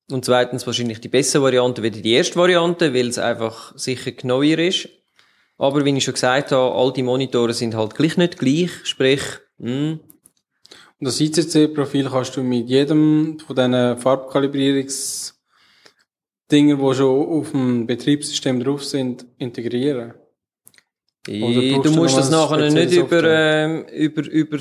und 0.09 0.25
zweitens 0.25 0.65
wahrscheinlich 0.67 0.99
die 0.99 1.07
bessere 1.09 1.43
Variante 1.43 1.81
wie 1.83 1.91
die 1.91 2.11
erste 2.11 2.35
Variante, 2.35 2.93
weil 2.93 3.07
es 3.07 3.17
einfach 3.17 3.77
sicher 3.77 4.11
genauer 4.11 4.59
ist. 4.59 4.89
Aber 5.57 5.85
wie 5.85 5.95
ich 5.95 6.03
schon 6.03 6.15
gesagt 6.15 6.51
habe, 6.51 6.75
all 6.75 6.91
die 6.91 7.03
Monitore 7.03 7.53
sind 7.53 7.75
halt 7.75 7.95
gleich 7.95 8.17
nicht 8.17 8.37
gleich. 8.39 8.71
Sprich, 8.83 9.21
hm, 9.59 9.99
Und 9.99 10.12
das 11.03 11.19
ICC-Profil 11.19 12.09
kannst 12.09 12.35
du 12.37 12.43
mit 12.43 12.67
jedem 12.69 13.37
von 13.39 13.55
diesen 13.55 13.97
Farbkalibrierungsdingen, 13.97 15.33
die 16.49 16.95
schon 16.95 17.27
auf 17.27 17.51
dem 17.51 17.87
Betriebssystem 17.87 18.63
drauf 18.63 18.83
sind, 18.83 19.25
integrieren. 19.37 20.13
du 21.25 21.39
brauchst 21.39 21.85
du 21.85 21.91
musst 21.91 22.17
das 22.17 22.29
nachher 22.29 22.69
nicht 22.69 22.93
über, 22.93 23.23
ähm, 23.23 23.85
über, 23.87 24.29
über 24.29 24.57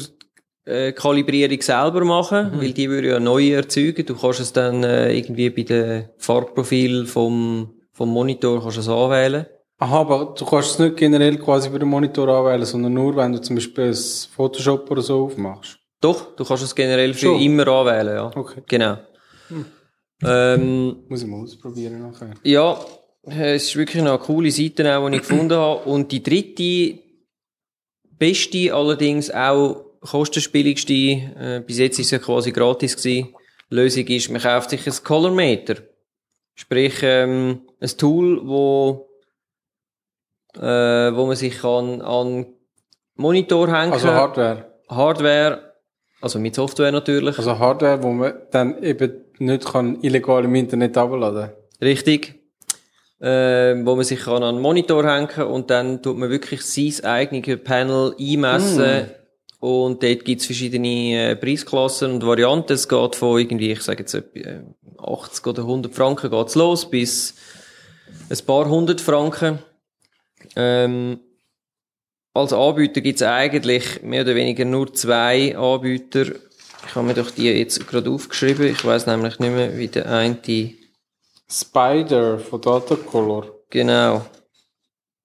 äh, 0.64 0.92
Kalibrierung 0.92 1.60
selber 1.60 2.04
machen, 2.04 2.52
weil 2.54 2.72
die 2.72 2.88
würde 2.88 3.08
ja 3.08 3.20
neu 3.20 3.50
erzeugen. 3.50 4.06
Du 4.06 4.14
kannst 4.16 4.40
es 4.40 4.52
dann 4.52 4.84
äh, 4.84 5.12
irgendwie 5.12 5.50
bei 5.50 5.62
den 5.62 6.08
Farbprofil 6.18 7.06
vom, 7.06 7.74
vom 7.92 8.08
Monitor 8.08 8.62
kannst 8.62 8.76
du 8.76 8.80
es 8.80 8.88
anwählen. 8.88 9.46
Aha, 9.78 10.00
aber 10.00 10.34
du 10.38 10.44
kannst 10.44 10.70
es 10.70 10.78
nicht 10.78 10.96
generell 10.96 11.36
quasi 11.38 11.68
über 11.68 11.80
den 11.80 11.88
Monitor 11.88 12.28
anwählen, 12.28 12.64
sondern 12.64 12.94
nur, 12.94 13.16
wenn 13.16 13.32
du 13.32 13.40
zum 13.40 13.56
Beispiel 13.56 13.86
ein 13.86 13.94
Photoshop 13.94 14.88
oder 14.88 15.02
so 15.02 15.24
aufmachst. 15.24 15.81
Doch, 16.02 16.36
du 16.36 16.44
kannst 16.44 16.64
es 16.64 16.74
generell 16.74 17.14
für 17.14 17.26
Schon? 17.26 17.40
immer 17.40 17.66
anwählen, 17.68 18.14
ja. 18.16 18.30
Okay. 18.36 18.62
Genau. 18.66 18.98
Ähm, 20.24 21.04
Muss 21.08 21.22
ich 21.22 21.28
mal 21.28 21.40
ausprobieren 21.42 22.02
nachher. 22.02 22.34
ja, 22.42 22.78
es 23.24 23.64
ist 23.64 23.76
wirklich 23.76 24.02
eine 24.02 24.18
coole 24.18 24.50
Seite, 24.50 24.96
auch, 24.96 25.08
die 25.08 25.16
ich 25.16 25.22
gefunden 25.22 25.54
habe. 25.56 25.88
Und 25.88 26.12
die 26.12 26.22
dritte, 26.22 26.98
beste, 28.18 28.74
allerdings 28.74 29.30
auch 29.30 29.84
kostenspieligste, 30.00 30.92
äh, 30.92 31.62
bis 31.66 31.78
jetzt 31.78 31.98
ist 31.98 32.06
es 32.06 32.10
ja 32.12 32.18
quasi 32.18 32.52
gratis 32.52 32.96
gewesen, 32.96 33.34
Lösung 33.70 34.06
ist, 34.06 34.28
man 34.30 34.42
kauft 34.42 34.70
sich 34.70 34.86
ein 34.86 35.04
Colormeter. 35.04 35.76
Sprich, 36.54 36.94
ähm, 37.02 37.62
ein 37.80 37.88
Tool, 37.96 38.46
wo, 38.46 39.08
äh, 40.54 40.60
wo 40.60 41.26
man 41.26 41.36
sich 41.36 41.58
kann 41.60 42.02
an 42.02 42.46
Monitor 43.14 43.68
hängen 43.68 43.92
Also 43.92 44.08
Hardware. 44.08 44.78
Hardware, 44.88 45.71
also 46.22 46.38
mit 46.38 46.54
Software 46.54 46.92
natürlich. 46.92 47.36
Also 47.38 47.58
Hardware, 47.58 48.02
wo 48.02 48.12
man 48.12 48.34
dann 48.50 48.82
eben 48.82 49.24
nicht 49.38 49.64
kann 49.64 50.00
illegal 50.02 50.44
im 50.44 50.54
Internet 50.54 50.96
abladen 50.96 51.50
Richtig. 51.80 52.38
Ähm, 53.20 53.86
wo 53.86 53.94
man 53.94 54.04
sich 54.04 54.20
kann 54.20 54.42
an 54.42 54.56
den 54.56 54.62
Monitor 54.62 55.04
hängen 55.04 55.46
und 55.46 55.70
dann 55.70 56.02
tut 56.02 56.16
man 56.16 56.30
wirklich 56.30 56.62
sein 56.62 57.04
eigenes 57.04 57.62
Panel 57.62 58.14
einmessen. 58.18 59.10
Und 59.60 60.02
dort 60.02 60.24
gibt's 60.24 60.46
verschiedene 60.46 61.30
äh, 61.30 61.36
Preisklassen 61.36 62.10
und 62.12 62.26
Varianten. 62.26 62.72
Es 62.72 62.88
geht 62.88 63.14
von 63.14 63.38
irgendwie, 63.38 63.70
ich 63.70 63.82
sage 63.82 64.00
jetzt 64.00 64.14
äh, 64.14 64.62
80 64.98 65.46
oder 65.46 65.62
100 65.62 65.94
Franken 65.94 66.30
geht's 66.30 66.56
los 66.56 66.90
bis 66.90 67.34
ein 68.28 68.46
paar 68.46 68.68
hundert 68.68 69.00
Franken. 69.00 69.60
Ähm, 70.56 71.20
als 72.34 72.52
Anbieter 72.52 73.00
gibt's 73.00 73.22
eigentlich 73.22 74.02
mehr 74.02 74.22
oder 74.22 74.34
weniger 74.34 74.64
nur 74.64 74.92
zwei 74.94 75.56
Anbieter. 75.56 76.26
Ich 76.86 76.94
habe 76.94 77.06
mir 77.06 77.14
doch 77.14 77.30
die 77.30 77.44
jetzt 77.50 77.86
gerade 77.86 78.10
aufgeschrieben. 78.10 78.66
Ich 78.66 78.84
weiß 78.84 79.06
nämlich 79.06 79.38
nicht 79.38 79.52
mehr, 79.52 79.76
wie 79.76 79.88
der 79.88 80.06
eine 80.10 80.38
Spider 81.50 82.38
von 82.38 82.60
Datacolor. 82.60 83.46
Genau, 83.70 84.26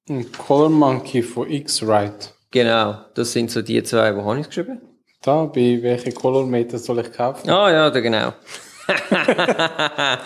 Und 0.07 0.37
Color 0.37 0.69
Monkey 0.69 1.21
von 1.21 1.49
X-Rite. 1.49 2.29
genau. 2.51 2.97
Das 3.15 3.31
sind 3.33 3.51
so 3.51 3.61
die 3.61 3.81
zwei, 3.83 4.15
wo 4.15 4.23
habe 4.23 4.39
ich 4.39 4.47
geschrieben? 4.47 4.81
Da, 5.21 5.45
bei 5.45 5.79
welchen 5.81 6.13
Colormeter 6.13 6.77
soll 6.77 6.99
ich 6.99 7.11
kaufen? 7.11 7.49
Ah 7.49 7.71
ja, 7.71 7.89
da 7.89 7.99
genau. 7.99 8.33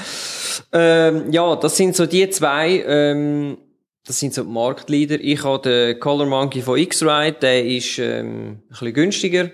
ähm, 0.74 1.32
ja, 1.32 1.56
das 1.56 1.78
sind 1.78 1.96
so 1.96 2.06
die 2.06 2.30
zwei. 2.30 2.84
Ähm, 2.86 3.58
Das 4.06 4.20
sind 4.20 4.34
so 4.34 4.44
die 4.44 4.50
Marktleader. 4.50 5.20
Ich 5.22 5.44
habe 5.44 5.62
den 5.62 6.00
Color 6.00 6.26
Monkey 6.26 6.62
von 6.62 6.78
X-Ride, 6.78 7.38
der 7.40 7.66
ist 7.66 8.00
ähm, 8.00 8.50
ein 8.50 8.64
bisschen 8.70 8.94
günstiger, 8.94 9.52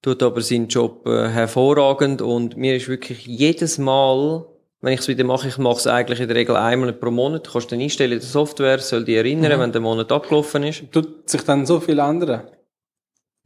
tut 0.00 0.22
aber 0.22 0.40
seinen 0.42 0.68
Job 0.68 1.06
äh, 1.06 1.28
hervorragend 1.28 2.22
und 2.22 2.56
mir 2.56 2.76
ist 2.76 2.88
wirklich 2.88 3.26
jedes 3.26 3.78
Mal, 3.78 4.46
wenn 4.80 4.92
ich 4.92 5.00
es 5.00 5.08
wieder 5.08 5.24
mache, 5.24 5.48
ich 5.48 5.58
mache 5.58 5.78
es 5.78 5.86
eigentlich 5.88 6.20
in 6.20 6.28
der 6.28 6.36
Regel 6.36 6.54
einmal 6.56 6.92
pro 6.92 7.10
Monat, 7.10 7.46
du 7.46 7.50
kannst 7.50 7.72
dann 7.72 7.80
einstellen 7.80 8.12
in 8.12 8.18
der 8.20 8.26
Software, 8.28 8.78
soll 8.78 9.04
dich 9.04 9.16
erinnern, 9.16 9.56
Mhm. 9.56 9.62
wenn 9.62 9.72
der 9.72 9.80
Monat 9.80 10.12
abgelaufen 10.12 10.62
ist. 10.62 10.84
Tut 10.92 11.28
sich 11.28 11.42
dann 11.42 11.66
so 11.66 11.80
viel 11.80 11.98
ändern? 11.98 12.42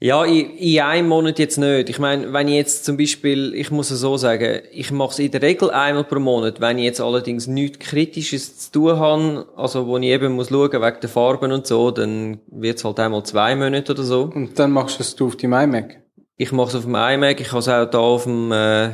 Ja, 0.00 0.24
in, 0.24 0.50
in 0.56 0.80
einem 0.80 1.08
Monat 1.08 1.40
jetzt 1.40 1.58
nicht. 1.58 1.88
Ich 1.88 1.98
meine, 1.98 2.32
wenn 2.32 2.46
ich 2.46 2.54
jetzt 2.54 2.84
zum 2.84 2.96
Beispiel, 2.96 3.52
ich 3.54 3.72
muss 3.72 3.90
es 3.90 3.98
so 4.00 4.16
sagen, 4.16 4.60
ich 4.70 4.92
mache 4.92 5.10
es 5.10 5.18
in 5.18 5.32
der 5.32 5.42
Regel 5.42 5.70
einmal 5.72 6.04
pro 6.04 6.20
Monat. 6.20 6.60
Wenn 6.60 6.78
ich 6.78 6.84
jetzt 6.84 7.00
allerdings 7.00 7.48
nichts 7.48 7.80
Kritisches 7.80 8.58
zu 8.58 8.72
tun 8.72 8.96
habe, 8.98 9.46
also 9.56 9.88
wo 9.88 9.98
ich 9.98 10.04
eben 10.04 10.34
muss 10.34 10.50
schauen 10.50 10.70
wegen 10.70 11.00
der 11.02 11.08
Farben 11.08 11.50
und 11.50 11.66
so, 11.66 11.90
dann 11.90 12.38
wird 12.46 12.78
es 12.78 12.84
halt 12.84 13.00
einmal 13.00 13.24
zwei 13.24 13.56
Monate 13.56 13.92
oder 13.92 14.04
so. 14.04 14.30
Und 14.32 14.56
dann 14.56 14.70
machst 14.70 15.00
du 15.00 15.02
es 15.02 15.16
du 15.16 15.26
auf 15.26 15.36
deinem 15.36 15.54
iMac? 15.54 16.00
Ich 16.36 16.52
mache 16.52 16.68
es 16.68 16.74
auf 16.76 16.84
dem 16.84 16.94
iMac, 16.94 17.40
ich 17.40 17.48
habe 17.50 17.58
es 17.58 17.68
auch 17.68 17.90
da 17.90 17.98
auf 17.98 18.22
dem, 18.22 18.52
äh, 18.52 18.90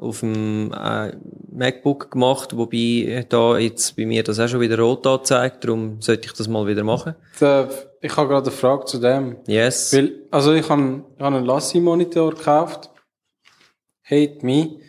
auf 0.00 0.20
dem 0.20 0.72
äh, 0.72 1.12
MacBook 1.52 2.10
gemacht, 2.10 2.56
wobei 2.56 3.24
da 3.28 3.58
jetzt 3.58 3.96
bei 3.96 4.06
mir 4.06 4.24
das 4.24 4.40
auch 4.40 4.48
schon 4.48 4.60
wieder 4.60 4.80
rot 4.80 5.06
anzeigt, 5.06 5.62
darum 5.62 6.00
sollte 6.00 6.26
ich 6.26 6.32
das 6.32 6.48
mal 6.48 6.66
wieder 6.66 6.82
machen. 6.82 7.14
Der- 7.40 7.68
Ich 8.00 8.16
habe 8.16 8.28
gerade 8.28 8.48
eine 8.48 8.56
Frage 8.56 8.84
zu 8.84 8.98
dem. 8.98 9.38
Yes. 9.46 9.92
Weil, 9.92 10.26
also 10.30 10.52
ich 10.52 10.68
habe 10.68 11.04
ich 11.16 11.22
habe 11.22 11.36
einen 11.36 11.46
Lassi-Monitor 11.46 12.34
gekauft. 12.34 12.90
Hate 14.04 14.38
me. 14.42 14.80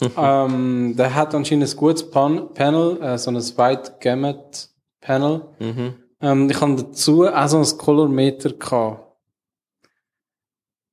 ähm, 0.16 0.94
der 0.96 1.14
hat 1.14 1.34
anscheinend 1.34 1.68
ein 1.68 1.76
gutes 1.76 2.08
Pan 2.08 2.52
Panel, 2.54 3.02
äh, 3.02 3.18
so 3.18 3.30
ein 3.30 3.36
Wide 3.36 3.96
Gamut 4.00 4.68
Panel. 5.00 5.42
Mhm. 5.58 5.94
Ähm, 6.20 6.50
ich 6.50 6.60
habe 6.60 6.76
dazu 6.76 7.26
auch 7.26 7.48
so 7.48 7.58
ein 7.58 7.78
Colormeter 7.78 8.52
gehabt. 8.52 9.16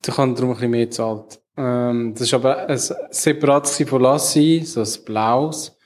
Ich 0.06 0.18
habe 0.18 0.34
darum 0.34 0.52
ein 0.52 0.54
bisschen 0.54 0.72
mehr 0.72 0.86
gezahlt. 0.86 1.40
Ähm, 1.58 2.14
das 2.14 2.22
ist 2.22 2.34
aber 2.34 2.68
ein 2.68 2.80
separates 3.12 3.84
von 3.88 4.02
Lassi, 4.02 4.64
so 4.66 4.82
ein 4.82 5.06
blaues. 5.06 5.78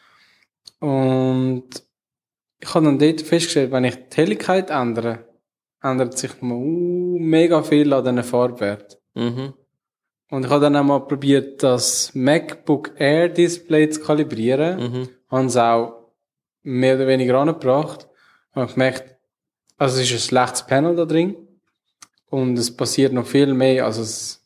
Und 0.79 1.83
ich 2.59 2.73
habe 2.73 2.85
dann 2.85 2.99
dort 2.99 3.21
festgestellt, 3.21 3.71
wenn 3.71 3.83
ich 3.83 3.95
die 3.95 4.17
Helligkeit 4.17 4.69
ändere, 4.69 5.32
ändert 5.83 6.17
sich 6.17 6.41
mal, 6.41 6.55
uh, 6.55 7.19
mega 7.19 7.61
viel 7.61 7.93
an 7.93 8.03
diesen 8.03 8.23
Farbwert. 8.23 8.99
Mhm. 9.13 9.53
Und 10.29 10.45
ich 10.45 10.49
habe 10.49 10.61
dann 10.61 10.75
auch 10.75 10.83
mal 10.83 10.99
probiert, 11.01 11.61
das 11.61 12.11
MacBook 12.15 12.93
Air 12.97 13.29
Display 13.29 13.89
zu 13.89 14.01
kalibrieren. 14.01 14.79
Mhm. 14.79 15.09
Haben 15.29 15.45
es 15.45 15.57
auch 15.57 16.11
mehr 16.63 16.95
oder 16.95 17.05
weniger 17.05 17.37
angebracht. 17.37 18.07
Und 18.55 18.73
gemerkt, 18.73 19.15
also 19.77 19.99
es 19.99 20.09
ist 20.09 20.13
ein 20.13 20.19
schlechtes 20.19 20.65
Panel 20.65 20.95
da 20.95 21.05
drin. 21.05 21.35
Und 22.29 22.57
es 22.57 22.75
passiert 22.75 23.13
noch 23.13 23.27
viel 23.27 23.53
mehr. 23.53 23.85
Also 23.85 24.01
es, 24.01 24.43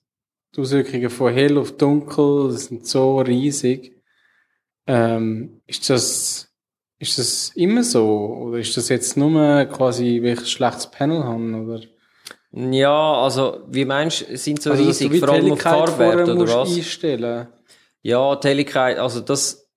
die 0.56 0.62
Auswirkungen 0.62 1.10
von 1.10 1.34
hell 1.34 1.58
auf 1.58 1.78
dunkel 1.78 2.50
das 2.52 2.66
sind 2.66 2.86
so 2.86 3.20
riesig. 3.20 3.96
Ähm, 4.88 5.62
ist 5.68 5.90
das, 5.90 6.52
ist 7.00 7.20
das 7.20 7.52
immer 7.56 7.84
so? 7.84 8.08
Oder 8.48 8.60
ist 8.60 8.76
das 8.76 8.90
jetzt 8.90 9.18
nur 9.18 9.66
quasi, 9.66 10.20
weil 10.24 10.34
ich 10.34 10.40
ein 10.40 10.46
schlechtes 10.46 10.88
Panel 10.88 11.24
habe? 11.24 11.64
Oder? 11.64 11.82
Ja, 12.52 13.14
also, 13.22 13.60
wie 13.70 13.86
meinst 13.86 14.28
du, 14.28 14.38
sind 14.38 14.62
so 14.62 14.72
also, 14.72 14.84
riesig, 14.84 15.20
vor 15.20 15.30
allem 15.30 15.46
die 15.46 15.52
auf 15.52 15.64
Helligkeit 15.64 15.90
Farbwert 15.90 16.28
vorher 16.28 16.36
oder 16.36 16.56
was? 16.62 16.76
einstellen. 16.76 17.48
Ja, 18.02 18.40
Helligkeit, 18.42 18.98
also 18.98 19.20
das, 19.20 19.70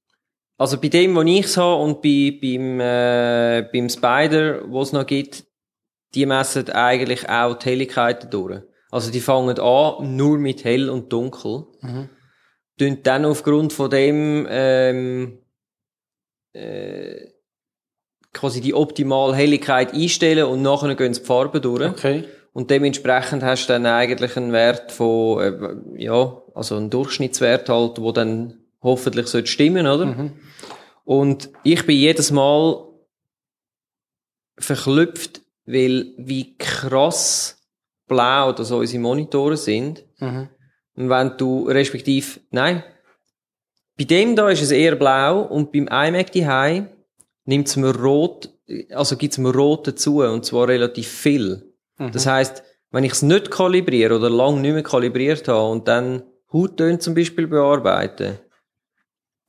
also 0.57 0.81
bei 0.81 0.89
dem, 0.89 1.15
wo 1.15 1.23
ich's 1.23 1.57
habe 1.57 1.83
und 1.83 2.01
bei, 2.01 2.39
beim, 2.41 2.81
äh, 2.81 3.69
beim 3.73 3.89
Spider, 3.89 4.63
wo 4.71 4.83
es 4.83 4.93
noch 4.93 5.07
gibt, 5.07 5.45
die 6.15 6.27
messen 6.27 6.71
eigentlich 6.71 7.29
auch 7.29 7.55
die 7.55 7.71
Helligkeiten 7.71 8.31
durch. 8.31 8.63
Also 8.91 9.11
die 9.11 9.21
fangen 9.21 9.59
an 9.59 10.17
nur 10.17 10.39
mit 10.39 10.65
hell 10.65 10.91
und 10.91 11.13
dunkel. 11.13 11.67
Mhm. 11.81 12.09
Tun 12.79 12.99
dann 13.03 13.25
aufgrund 13.25 13.73
von 13.73 13.91
dem, 13.91 14.47
ähm, 14.49 15.39
äh, 16.53 17.29
quasi 18.33 18.61
die 18.61 18.75
optimale 18.75 19.35
Helligkeit 19.35 19.93
einstellen 19.93 20.45
und 20.45 20.63
nachher 20.63 20.95
gehen 20.95 21.15
sie 21.15 21.21
die 21.21 21.27
Farben 21.27 21.63
durch. 21.63 21.91
Okay. 21.91 22.25
Und 22.53 22.71
dementsprechend 22.71 23.43
hast 23.43 23.67
du 23.67 23.73
dann 23.73 23.87
eigentlich 23.87 24.37
einen 24.37 24.53
Wert 24.53 24.93
von, 24.93 25.41
äh, 25.41 26.03
ja, 26.03 26.43
also 26.55 26.77
einen 26.77 26.91
Durchschnittswert 26.91 27.69
halt, 27.69 28.01
wo 28.01 28.13
dann 28.13 28.59
hoffentlich 28.83 29.27
sollte 29.29 29.49
stimmen, 29.49 29.87
oder? 29.87 30.07
Mhm. 30.07 30.33
Und 31.05 31.51
ich 31.63 31.85
bin 31.87 31.97
jedes 31.97 32.31
Mal 32.31 32.87
verklüpft, 34.59 35.43
weil 35.65 36.13
wie 36.19 36.57
krass 36.57 37.59
blau 38.07 38.53
das 38.53 38.71
unsere 38.73 39.03
Monitore 39.03 39.57
sind. 39.57 40.05
Mhm. 40.19 40.49
Und 40.97 41.09
wenn 41.09 41.37
du, 41.37 41.69
respektiv, 41.69 42.41
nein, 42.51 42.83
bei 44.01 44.05
dem 44.05 44.35
da 44.35 44.49
ist 44.49 44.63
es 44.63 44.71
eher 44.71 44.97
blau 44.97 45.43
und 45.43 45.73
beim 45.73 45.87
iMac 45.87 46.33
daheim 46.33 46.89
nimmt 47.45 47.69
es 47.69 47.77
mir 47.77 47.95
rot, 47.95 48.49
also 48.93 49.15
gibt 49.19 49.35
es 49.35 49.39
mir 49.39 49.55
rot 49.55 49.87
dazu 49.87 50.23
und 50.23 50.47
zwar 50.47 50.69
relativ 50.69 51.07
viel. 51.07 51.75
Mhm. 51.99 52.11
Das 52.13 52.25
heißt, 52.25 52.63
wenn 52.93 53.05
ich 53.05 53.13
es 53.13 53.21
nicht 53.21 53.51
kalibriere 53.51 54.17
oder 54.17 54.31
lang 54.31 54.63
nicht 54.63 54.73
mehr 54.73 54.83
kalibriert 54.83 55.47
habe 55.49 55.71
und 55.71 55.87
dann 55.87 56.23
Hauttöne 56.51 56.99
zum 56.99 57.15
Beispiel 57.15 57.47
bearbeite, 57.47 58.41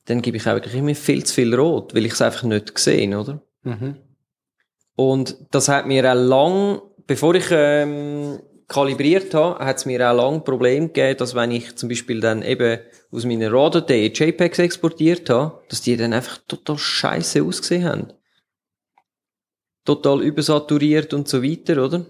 dann 0.04 0.20
gebe 0.20 0.36
ich 0.36 0.46
eigentlich 0.46 0.74
immer 0.74 0.94
viel 0.94 1.24
zu 1.24 1.32
viel 1.32 1.54
Rot, 1.54 1.94
weil 1.94 2.04
ich 2.04 2.12
es 2.12 2.20
einfach 2.20 2.42
nicht 2.42 2.74
gesehen, 2.74 3.14
oder? 3.14 3.40
Mhm. 3.62 3.96
Und 4.96 5.38
das 5.50 5.68
hat 5.68 5.86
mir 5.86 6.12
auch 6.12 6.14
lang, 6.14 6.82
bevor 7.06 7.34
ich 7.36 7.46
ähm, 7.50 8.38
kalibriert 8.72 9.34
habe, 9.34 9.64
hat 9.64 9.76
es 9.76 9.86
mir 9.86 10.10
auch 10.10 10.16
lang 10.16 10.44
Problem 10.44 10.88
gegeben, 10.88 11.18
dass 11.18 11.34
wenn 11.34 11.50
ich 11.50 11.76
zum 11.76 11.88
Beispiel 11.88 12.20
dann 12.20 12.42
eben 12.42 12.80
aus 13.10 13.24
meiner 13.24 13.52
RAW-Datei 13.52 14.06
JPEGs 14.06 14.58
exportiert 14.58 15.28
habe, 15.30 15.60
dass 15.68 15.82
die 15.82 15.96
dann 15.96 16.12
einfach 16.12 16.38
total 16.48 16.78
scheiße 16.78 17.42
ausgesehen 17.42 17.84
haben. 17.84 18.12
Total 19.84 20.22
übersaturiert 20.22 21.12
und 21.12 21.28
so 21.28 21.42
weiter, 21.42 21.84
oder? 21.84 22.06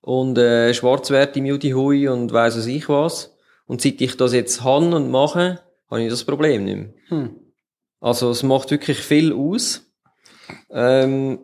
Und 0.00 0.38
äh, 0.38 0.72
Schwarzwerte 0.72 1.40
im 1.40 1.46
Judy 1.46 1.70
Hui 1.70 2.08
und 2.08 2.32
weiss 2.32 2.56
was 2.56 2.66
ich 2.66 2.88
was. 2.88 3.36
Und 3.66 3.82
seit 3.82 4.00
ich 4.00 4.16
das 4.16 4.32
jetzt 4.32 4.62
habe 4.62 4.94
und 4.94 5.10
mache, 5.10 5.60
habe 5.90 6.02
ich 6.02 6.10
das 6.10 6.24
Problem 6.24 6.64
nicht 6.64 6.76
mehr. 6.76 6.94
Hm. 7.08 7.36
Also 8.00 8.30
es 8.30 8.42
macht 8.42 8.70
wirklich 8.70 8.98
viel 8.98 9.32
aus. 9.32 9.84
Ähm, 10.70 11.40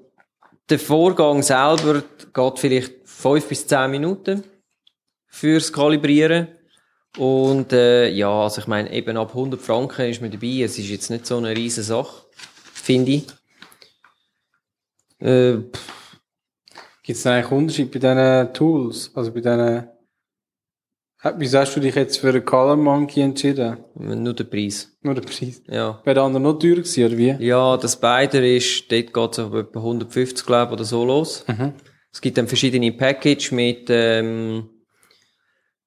der 0.70 0.78
Vorgang 0.78 1.42
selber 1.42 2.02
geht 2.32 2.58
vielleicht 2.58 3.01
fünf 3.22 3.48
bis 3.48 3.66
zehn 3.66 3.90
Minuten 3.90 4.42
fürs 5.28 5.72
Kalibrieren. 5.72 6.48
Und 7.18 7.72
äh, 7.72 8.08
ja, 8.08 8.30
also 8.30 8.60
ich 8.60 8.66
meine, 8.66 8.92
eben 8.92 9.16
ab 9.16 9.30
100 9.30 9.60
Franken 9.60 10.08
ist 10.08 10.20
man 10.20 10.30
dabei. 10.30 10.62
Es 10.62 10.78
ist 10.78 10.88
jetzt 10.88 11.10
nicht 11.10 11.26
so 11.26 11.36
eine 11.36 11.54
riesige 11.54 11.84
Sache, 11.84 12.26
finde 12.72 13.12
ich. 13.12 13.26
Äh, 15.20 15.58
Gibt 17.04 17.18
es 17.18 17.26
eigentlich 17.26 17.50
Unterschied 17.50 17.92
bei 17.92 17.98
diesen 17.98 18.54
Tools? 18.54 19.10
Also 19.14 19.32
bei 19.32 19.40
diesen. 19.40 19.88
Wieso 21.36 21.58
hast 21.58 21.76
du 21.76 21.80
dich 21.80 21.94
jetzt 21.94 22.18
für 22.18 22.30
einen 22.30 22.44
Color 22.44 22.76
Monkey 22.76 23.20
entschieden? 23.20 23.76
nur 23.94 24.34
der 24.34 24.44
Preis. 24.44 24.90
Nur 25.02 25.14
der 25.14 25.22
Preis. 25.22 25.62
Ja. 25.68 26.00
Wäre 26.02 26.14
der 26.14 26.22
andere 26.24 26.42
noch 26.42 26.58
teurer 26.58 26.76
gewesen, 26.76 27.04
oder 27.04 27.16
wie? 27.16 27.36
Ja, 27.38 27.76
das 27.76 27.92
Spider 27.92 28.42
ist, 28.44 28.90
dort 28.90 29.14
geht 29.14 29.32
es 29.32 29.38
auf 29.38 29.54
etwa 29.54 29.78
150, 29.78 30.44
glaube 30.44 30.70
ich, 30.70 30.72
oder 30.72 30.84
so 30.84 31.04
los. 31.04 31.44
Mhm. 31.46 31.74
Es 32.12 32.20
gibt 32.20 32.36
dann 32.38 32.46
verschiedene 32.46 32.92
Package 32.92 33.52
mit, 33.52 33.86
ähm, 33.88 34.68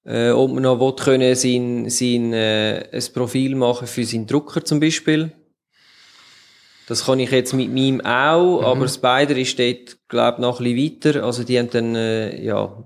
äh, 0.06 0.32
ob 0.32 0.52
man 0.52 0.64
noch 0.64 0.80
will, 0.80 0.96
können 0.96 1.36
sein, 1.36 1.90
sein, 1.90 2.34
äh, 2.34 2.90
ein 2.92 3.04
Profil 3.14 3.56
machen 3.56 3.88
für 3.88 4.04
seinen 4.04 4.26
Drucker 4.28 4.66
zum 4.66 4.80
Beispiel. 4.80 5.32
Das 6.88 7.06
kann 7.06 7.20
ich 7.20 7.32
jetzt 7.32 7.54
mit 7.54 7.74
meinem 7.74 8.02
auch, 8.02 8.62
aber 8.62 8.88
Spider 8.88 9.36
ist 9.38 9.58
dort, 9.58 9.98
glaube 10.08 10.38
ich, 10.38 10.42
noch 10.42 10.60
ein 10.60 10.76
bisschen 10.76 11.04
weiter. 11.14 11.24
Also 11.24 11.44
die 11.44 11.58
haben 11.58 11.70
dann, 11.72 11.96
äh, 11.96 12.44
ja, 12.44 12.84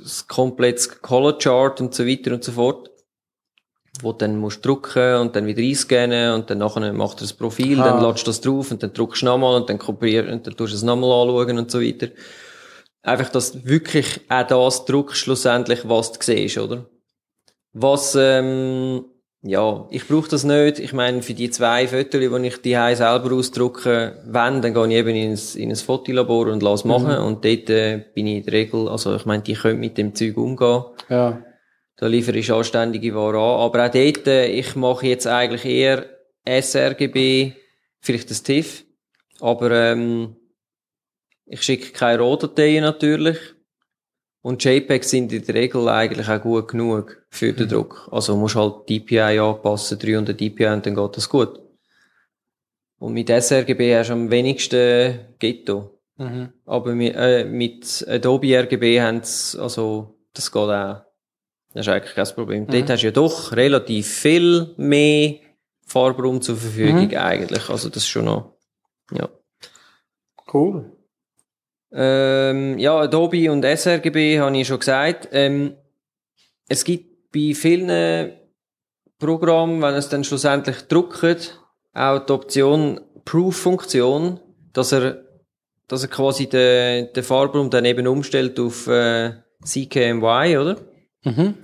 das 0.00 0.26
komplettes 0.26 1.02
Color 1.02 1.38
Chart 1.38 1.80
und 1.80 1.94
so 1.94 2.06
weiter 2.06 2.32
und 2.32 2.44
so 2.44 2.52
fort. 2.52 2.90
Wo 4.02 4.12
du 4.12 4.18
dann 4.18 4.38
musst 4.38 4.64
drucken 4.64 5.16
und 5.16 5.36
dann 5.36 5.46
wieder 5.46 5.62
einscannen 5.62 6.34
und 6.34 6.50
dann 6.50 6.58
nachher 6.58 6.92
macht 6.92 7.18
er 7.18 7.22
das 7.22 7.32
Profil, 7.32 7.80
Ah. 7.80 7.84
dann 7.84 8.02
ladest 8.02 8.26
du 8.26 8.30
das 8.30 8.40
drauf 8.42 8.70
und 8.70 8.82
dann 8.82 8.92
druckst 8.92 9.22
du 9.22 9.26
nochmal 9.26 9.56
und 9.60 9.68
dann 9.70 9.78
kopierst 9.78 10.30
und 10.30 10.46
dann 10.46 10.56
tust 10.56 10.72
du 10.72 10.76
es 10.76 10.82
nochmal 10.82 11.10
anschauen 11.10 11.58
und 11.58 11.70
so 11.70 11.80
weiter. 11.80 12.08
Einfach, 13.06 13.28
dass 13.28 13.52
du 13.52 13.64
wirklich 13.64 14.20
auch 14.28 14.48
das 14.48 14.84
druckst, 14.84 15.18
schlussendlich, 15.18 15.88
was 15.88 16.10
du 16.10 16.18
siehst, 16.20 16.58
oder? 16.58 16.86
Was, 17.72 18.16
ähm, 18.18 19.04
ja, 19.42 19.86
ich 19.92 20.08
brauche 20.08 20.28
das 20.28 20.42
nicht. 20.42 20.80
Ich 20.80 20.92
meine, 20.92 21.22
für 21.22 21.34
die 21.34 21.48
zwei 21.50 21.86
Fotos, 21.86 22.20
die 22.20 22.46
ich 22.48 22.62
die 22.62 22.72
selber 22.96 23.32
ausdrucke, 23.32 24.16
wenn, 24.26 24.60
dann 24.60 24.74
gehe 24.74 24.86
ich 24.88 24.92
eben 24.94 25.10
in 25.10 25.30
ein, 25.30 25.38
in 25.54 25.70
ein 25.70 25.76
Fotolabor 25.76 26.48
und 26.48 26.64
lasse 26.64 26.88
machen. 26.88 27.18
Und 27.18 27.44
dort 27.44 27.70
äh, 27.70 28.04
bin 28.12 28.26
ich 28.26 28.38
in 28.38 28.42
der 28.42 28.54
Regel, 28.54 28.88
also 28.88 29.14
ich 29.14 29.24
meine, 29.24 29.44
die 29.44 29.54
können 29.54 29.78
mit 29.78 29.96
dem 29.98 30.12
Zeug 30.16 30.36
umgehen. 30.36 30.82
Ja. 31.08 31.44
Da 31.98 32.06
liefere 32.08 32.38
ich 32.38 32.50
anständige 32.50 33.14
Ware 33.14 33.36
an. 33.36 33.60
Aber 33.60 33.86
auch 33.86 33.92
dort, 33.92 34.26
äh, 34.26 34.46
ich 34.48 34.74
mache 34.74 35.06
jetzt 35.06 35.28
eigentlich 35.28 35.64
eher 35.64 36.06
sRGB, 36.44 37.52
vielleicht 38.00 38.30
das 38.30 38.42
TIFF. 38.42 38.82
Aber 39.38 39.70
ähm, 39.70 40.34
Ich 41.46 41.62
schicke 41.62 41.92
keine 41.92 42.20
Rohdateien 42.20 42.82
natürlich. 42.82 43.38
Und 44.42 44.62
JPEGs 44.62 45.10
sind 45.10 45.32
in 45.32 45.44
der 45.44 45.54
Regel 45.56 45.88
eigentlich 45.88 46.28
auch 46.28 46.40
gut 46.40 46.68
genug 46.68 47.24
für 47.30 47.52
den 47.52 47.68
Druck. 47.68 48.08
Also 48.12 48.36
musst 48.36 48.54
halt 48.54 48.88
DPI 48.88 49.40
anpassen, 49.40 49.98
300 49.98 50.38
DPI 50.38 50.66
und 50.66 50.86
dann 50.86 50.94
geht 50.94 51.16
das 51.16 51.28
gut. 51.28 51.60
Und 52.98 53.12
mit 53.12 53.28
sRGB 53.28 53.96
hast 53.96 54.10
du 54.10 54.12
am 54.12 54.30
wenigsten 54.30 55.34
Ghetto. 55.38 56.00
Mhm. 56.16 56.52
Aber 56.64 56.94
mit, 56.94 57.14
äh, 57.16 57.44
mit 57.44 58.06
Adobe 58.08 58.56
RGB 58.56 59.00
haben 59.00 59.20
also, 59.58 60.16
das 60.32 60.50
geht 60.50 60.62
auch. 60.62 61.02
Das 61.74 61.86
ist 61.86 61.92
eigentlich 61.92 62.14
kein 62.14 62.34
Problem. 62.34 62.66
Dort 62.66 62.88
hast 62.88 63.02
du 63.02 63.06
ja 63.06 63.12
doch 63.12 63.52
relativ 63.52 64.06
viel 64.06 64.74
mehr 64.78 65.34
Farbraum 65.84 66.40
zur 66.40 66.56
Verfügung 66.56 67.14
eigentlich. 67.14 67.68
Also 67.68 67.88
das 67.88 68.04
ist 68.04 68.08
schon 68.08 68.24
noch, 68.24 68.56
ja. 69.12 69.28
Cool. 70.52 70.95
Ähm, 71.98 72.78
ja, 72.78 73.00
Adobe 73.00 73.50
und 73.50 73.64
sRGB 73.64 74.38
habe 74.38 74.58
ich 74.58 74.66
schon 74.66 74.78
gesagt. 74.78 75.28
Ähm, 75.32 75.76
es 76.68 76.84
gibt 76.84 77.32
bei 77.32 77.54
vielen 77.54 78.32
Programmen, 79.18 79.80
wenn 79.80 79.94
es 79.94 80.10
dann 80.10 80.22
schlussendlich 80.22 80.82
druckt, 80.82 81.58
auch 81.94 82.18
die 82.26 82.32
Option 82.32 83.00
Proof-Funktion, 83.24 84.40
dass 84.74 84.92
er, 84.92 85.24
dass 85.88 86.02
er 86.02 86.08
quasi 86.08 86.48
den, 86.48 87.12
den 87.14 87.24
Farbraum 87.24 87.70
dann 87.70 87.86
eben 87.86 88.06
umstellt 88.06 88.60
auf 88.60 88.86
äh, 88.88 89.32
CKMY, 89.64 90.58
oder? 90.58 90.76
Mhm. 91.24 91.54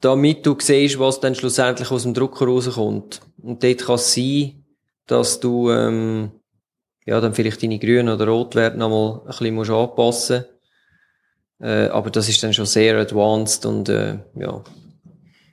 damit 0.00 0.44
du 0.44 0.56
siehst, 0.58 0.98
was 0.98 1.20
dann 1.20 1.36
schlussendlich 1.36 1.90
aus 1.92 2.02
dem 2.02 2.14
Drucker 2.14 2.46
rauskommt. 2.46 3.20
Und 3.40 3.62
dort 3.62 3.78
kann 3.78 3.94
es 3.94 4.12
sein, 4.12 4.64
dass 5.06 5.38
du 5.38 5.70
ähm, 5.70 6.32
ja 7.04 7.20
dann 7.20 7.34
vielleicht 7.34 7.62
deine 7.62 7.78
grünen 7.78 8.08
oder 8.08 8.26
Rotwerte 8.26 8.78
nochmal 8.78 9.20
ein 9.20 9.26
bisschen 9.26 9.54
musst 9.54 9.70
anpassen 9.70 10.44
äh, 11.60 11.86
Aber 11.88 12.10
das 12.10 12.28
ist 12.28 12.42
dann 12.42 12.52
schon 12.52 12.66
sehr 12.66 12.98
advanced 12.98 13.66
und 13.66 13.88
äh, 13.88 14.18
ja. 14.34 14.62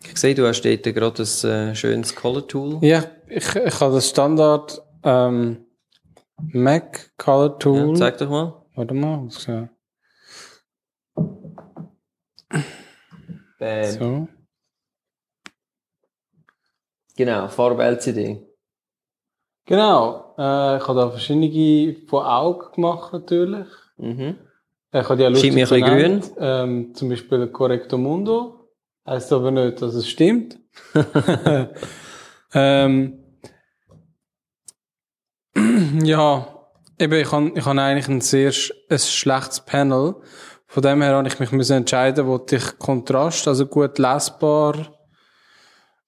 Ich 0.04 0.18
sehe, 0.18 0.34
du 0.34 0.48
hast 0.48 0.62
dort 0.62 0.84
gerade 0.84 1.24
ein 1.24 1.50
äh, 1.50 1.76
schönes 1.76 2.16
Color 2.16 2.48
Tool. 2.48 2.80
Ja, 2.82 3.04
ich, 3.28 3.56
ich 3.56 3.80
habe 3.80 3.96
das 3.96 4.10
Standard 4.10 4.82
ähm, 5.04 5.66
Mac 6.38 7.12
Color 7.18 7.60
Tool. 7.60 7.90
Ja, 7.90 7.96
zeig 7.96 8.18
doch 8.18 8.30
mal. 8.30 8.66
Warte 8.76 8.94
mal, 8.94 9.28
gesagt? 9.28 9.70
Bam. 13.60 13.92
So. 13.92 14.28
Genau, 17.18 17.50
Farbe 17.50 17.84
LCD. 17.84 18.42
Genau. 19.66 20.29
Äh, 20.40 20.78
ich 20.78 20.88
habe 20.88 21.00
da 21.00 21.10
verschiedene 21.10 21.96
von 22.08 22.26
Augen 22.26 22.72
gemacht, 22.74 23.12
natürlich. 23.12 23.68
Mhm. 23.98 24.38
Ich 24.94 25.04
habe 25.04 25.18
die 25.18 25.24
ja 25.24 25.36
Scheint 25.36 25.54
mir 25.54 25.66
ein 25.66 25.70
bisschen 25.70 25.86
genannt. 25.86 26.32
Ähm, 26.40 26.96
zum 26.96 27.10
Beispiel 27.10 27.48
Correcto 27.48 27.98
Mundo. 27.98 28.70
Heißt 29.06 29.34
aber 29.34 29.52
nicht, 29.52 29.82
dass 29.82 29.96
es 29.96 30.08
stimmt. 30.08 30.58
ähm, 32.54 33.20
ja, 36.04 36.48
eben, 36.98 37.14
ich 37.14 37.32
habe 37.32 37.52
ich 37.54 37.66
hab 37.66 37.78
eigentlich 37.78 38.08
ein 38.08 38.22
sehr 38.22 38.54
ein 38.90 39.00
schlechtes 39.00 39.60
Panel. 39.60 40.16
Von 40.68 40.84
dem 40.84 41.02
her 41.02 41.16
habe 41.16 41.28
ich 41.28 41.40
mich 41.40 41.52
müssen 41.52 41.78
entscheiden, 41.78 42.28
wo 42.28 42.40
ich 42.50 42.80
Kontrast, 42.80 43.48
also 43.48 43.66
gut 43.66 43.98
lesbar, 43.98 44.76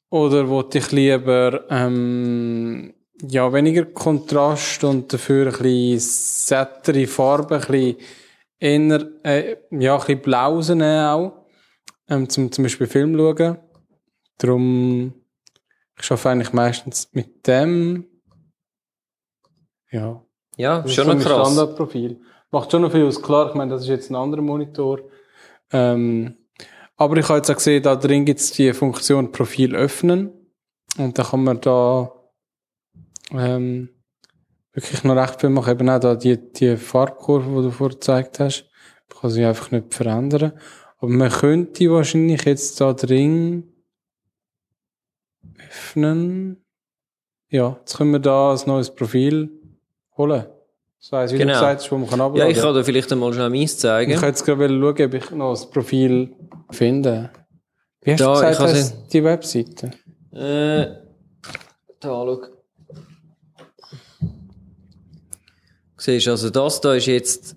oder 0.10 0.48
wo 0.48 0.64
ich 0.72 0.92
lieber 0.92 1.66
ähm, 1.70 2.94
ja 3.28 3.52
weniger 3.54 3.86
Kontrast 3.86 4.84
und 4.84 5.12
dafür 5.12 5.48
ein 5.48 5.52
bisschen 5.52 6.00
sättere 6.00 7.08
Farben, 7.08 7.62
ein 7.62 7.62
bisschen 7.62 7.98
eher, 8.60 9.08
äh, 9.24 9.58
ja, 9.72 9.96
ein 9.96 10.00
bisschen 10.00 10.22
blau 10.22 10.56
rausnehmen 10.56 11.06
auch, 11.06 11.46
ähm, 12.10 12.30
zum, 12.30 12.52
zum 12.52 12.64
Beispiel 12.64 12.88
Film 12.88 13.16
schauen. 13.18 13.58
Darum, 14.38 15.14
ich 16.00 16.12
arbeite 16.12 16.30
eigentlich 16.30 16.54
meistens 16.54 17.10
mit 17.14 17.46
dem. 17.48 18.06
Ja. 19.92 20.24
Ja, 20.58 20.82
Das 20.82 20.94
schon 20.94 21.18
ist 21.18 21.24
so 21.24 21.30
krass. 21.30 21.54
Standardprofil. 21.54 22.22
Macht 22.52 22.72
schon 22.72 22.82
noch 22.82 22.92
viel 22.92 23.06
aus. 23.06 23.22
Klar, 23.22 23.50
ich 23.50 23.56
meine, 23.56 23.72
das 23.72 23.84
ist 23.84 23.88
jetzt 23.88 24.10
ein 24.10 24.16
anderer 24.16 24.42
Monitor. 24.42 25.00
Ähm, 25.72 26.38
aber 26.98 27.18
ich 27.18 27.28
habe 27.30 27.38
jetzt 27.38 27.50
auch 27.50 27.56
gesehen, 27.56 27.84
da 27.84 27.96
drin 27.96 28.26
gibt 28.26 28.40
es 28.40 28.52
die 28.52 28.74
Funktion 28.74 29.32
Profil 29.32 29.76
öffnen. 29.76 30.32
Und 30.98 31.18
da 31.18 31.24
kann 31.24 31.44
man 31.44 31.62
da 31.62 32.12
ähm, 33.34 33.90
wirklich 34.74 35.04
noch 35.04 35.16
recht 35.16 35.40
viel 35.42 35.50
machen. 35.50 35.72
Eben 35.72 35.90
auch 35.90 36.00
da 36.00 36.16
die, 36.16 36.38
die 36.54 36.78
Farbkurve, 36.78 37.48
die 37.62 37.68
du 37.68 37.72
vorher 37.72 37.96
gezeigt 37.96 38.40
hast. 38.40 38.66
Man 39.10 39.22
kann 39.22 39.30
sie 39.32 39.46
einfach 39.46 39.72
nicht 39.72 39.94
verändern. 39.94 40.54
Aber 40.98 41.10
man 41.12 41.30
könnte 41.32 41.90
wahrscheinlich 41.92 42.44
jetzt 42.46 42.80
da 42.80 42.94
drin 42.94 43.72
öffnen. 45.68 46.64
Ja, 47.50 47.78
jetzt 47.80 47.98
können 47.98 48.12
wir 48.12 48.20
da 48.20 48.54
ein 48.54 48.60
neues 48.66 48.94
Profil 48.94 49.50
holen. 50.18 50.46
Das 51.00 51.12
heisst, 51.12 51.34
wie 51.34 51.40
Genau. 51.40 51.54
du 51.54 51.60
gesagt 51.60 51.82
hast, 51.82 51.92
wo 51.92 51.98
man 51.98 52.08
kann 52.10 52.20
Ja, 52.20 52.26
abladen 52.28 52.52
ich 52.52 52.60
kann 52.60 52.74
dir 52.76 52.84
vielleicht 52.84 53.12
einmal 53.12 53.34
schnell 53.34 53.50
meins 53.50 53.78
zeigen. 53.78 54.12
Ich 54.12 54.20
kann 54.20 54.30
jetzt 54.30 54.46
gerade 54.46 54.68
schauen, 54.70 54.84
ob 55.06 55.14
ich 55.14 55.32
noch 55.32 55.50
das 55.52 55.70
Profil 55.70 56.36
finde. 56.70 57.32
Wie 58.02 58.12
hast 58.12 58.22
Da, 58.22 58.34
du 58.34 58.42
ich 58.42 58.48
gesagt, 58.50 58.74
heißt 58.74 59.14
die 59.14 59.24
Webseite? 59.24 59.92
Äh, 60.32 60.86
da, 62.00 62.08
schau. 62.10 62.42
Siehst 66.02 66.28
also 66.30 66.50
das 66.50 66.82
da 66.82 66.96
ist 66.96 67.06
jetzt, 67.06 67.56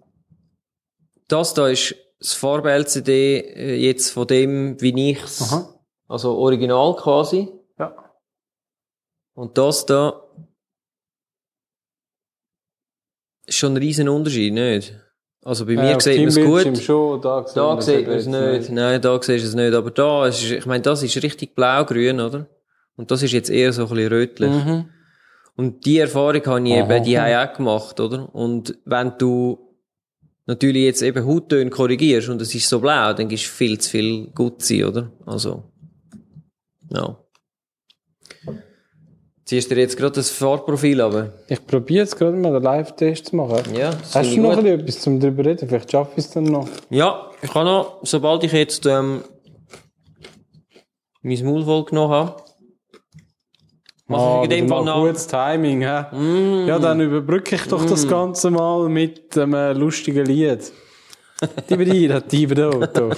das 1.29 1.55
da 1.55 1.69
ist 1.69 1.95
das 2.19 2.35
Farbe-LCD 2.35 3.39
äh, 3.39 3.75
jetzt 3.77 4.11
von 4.11 4.27
dem, 4.27 4.79
wie 4.83 5.13
ich's, 5.13 5.41
Aha. 5.41 5.75
also 6.09 6.37
original 6.37 6.95
quasi. 6.95 7.49
Ja. 7.79 7.97
Und 9.33 9.57
das 9.57 9.87
da 9.87 10.21
ist 13.47 13.57
schon 13.57 13.73
ein 13.73 13.77
riesen 13.79 14.11
Unterschied, 14.11 14.53
nicht? 14.53 14.95
Also 15.43 15.65
bei 15.65 15.73
mir 15.73 15.93
Äh, 15.93 15.95
auf 15.97 16.03
sieht 16.03 16.19
man 16.19 16.29
es 16.29 16.37
gut. 16.37 16.83
Schon, 16.83 17.23
da 17.23 17.47
sieht 17.47 17.57
Da 17.57 17.75
man 17.75 17.81
sieht 17.81 18.09
es 18.09 18.27
nicht. 18.27 18.71
Nein, 18.71 19.01
da 19.01 19.23
siehst 19.23 19.45
du 19.45 19.49
es 19.49 19.55
nicht. 19.55 19.73
Aber 19.73 19.91
da, 19.91 20.27
es 20.27 20.43
ist, 20.43 20.51
ich 20.51 20.67
meine, 20.67 20.83
das 20.83 21.03
ist 21.03 21.23
richtig 21.23 21.55
blau-grün, 21.55 22.21
oder? 22.21 22.47
Und 22.97 23.11
das 23.11 23.23
ist 23.23 23.33
jetzt 23.33 23.49
eher 23.49 23.73
so 23.73 23.85
ein 23.85 23.89
bisschen 23.89 24.09
rötlich. 24.09 24.51
Mhm. 24.51 24.91
Und 25.57 25.87
die 25.87 25.99
Erfahrung 25.99 26.45
habe 26.47 26.69
ich 26.69 26.75
Aha. 26.75 26.95
eben, 26.95 27.05
die 27.05 27.19
habe 27.19 27.31
ich 27.31 27.37
auch 27.37 27.57
gemacht, 27.57 28.01
oder? 28.01 28.35
Und 28.35 28.77
wenn 28.85 29.13
du 29.19 29.59
natürlich 30.47 30.83
jetzt 30.83 31.03
eben 31.03 31.25
Hauttöne 31.25 31.71
korrigierst 31.71 32.29
und 32.29 32.43
es 32.43 32.55
ist 32.55 32.69
so 32.69 32.81
blau, 32.81 33.13
dann 33.13 33.29
du 33.45 33.49
viel 33.49 33.79
zu 33.79 33.91
viel 33.91 34.27
Gutzi, 34.35 34.85
oder? 34.85 35.13
Also, 35.27 35.65
ja. 36.91 37.17
Ziehst 39.45 39.71
du 39.71 39.75
dir 39.75 39.83
jetzt 39.83 39.99
gerade 39.99 40.15
das 40.15 40.31
Farbprofil 40.31 41.03
aber 41.03 41.35
Ich 41.49 41.65
probiere 41.67 42.01
jetzt 42.05 42.17
gerade 42.17 42.35
mal 42.37 42.55
einen 42.55 42.65
Live-Test 42.65 43.27
zu 43.27 43.37
machen. 43.37 43.75
Ja, 43.75 43.93
Hast 44.15 44.35
du 44.35 44.41
noch 44.41 44.57
gut. 44.57 44.65
etwas 44.65 45.01
zum 45.01 45.21
drüber 45.21 45.45
reden? 45.45 45.69
Vielleicht 45.69 45.93
schaffe 45.93 46.13
ich 46.17 46.25
es 46.25 46.31
dann 46.31 46.45
noch. 46.45 46.67
Ja, 46.89 47.31
ich 47.43 47.51
kann 47.51 47.67
noch, 47.67 47.99
sobald 48.05 48.43
ich 48.43 48.53
jetzt 48.53 48.87
ähm, 48.87 49.23
mein 51.21 51.45
Maul 51.45 51.65
voll 51.65 51.85
genommen 51.85 52.13
habe, 52.13 52.44
ich 54.09 54.45
in 54.45 54.51
dem 54.51 54.69
das 54.69 54.77
Fall 54.77 54.85
noch. 54.85 55.07
gutes 55.07 55.27
Timing, 55.27 55.81
hä? 55.83 56.67
Ja, 56.67 56.79
dann 56.79 57.01
überbrücke 57.01 57.55
ich 57.57 57.63
doch 57.69 57.83
Mm. 57.85 57.89
das 57.89 58.07
Ganze 58.07 58.51
mal 58.51 58.89
mit 58.89 59.37
einem 59.39 59.55
äh, 59.55 59.73
lustigen 59.73 60.27
Lied. 60.27 60.73
Dibidi, 61.69 62.07
da, 62.09 62.21
dibidi, 62.21 62.61
da. 62.61 63.11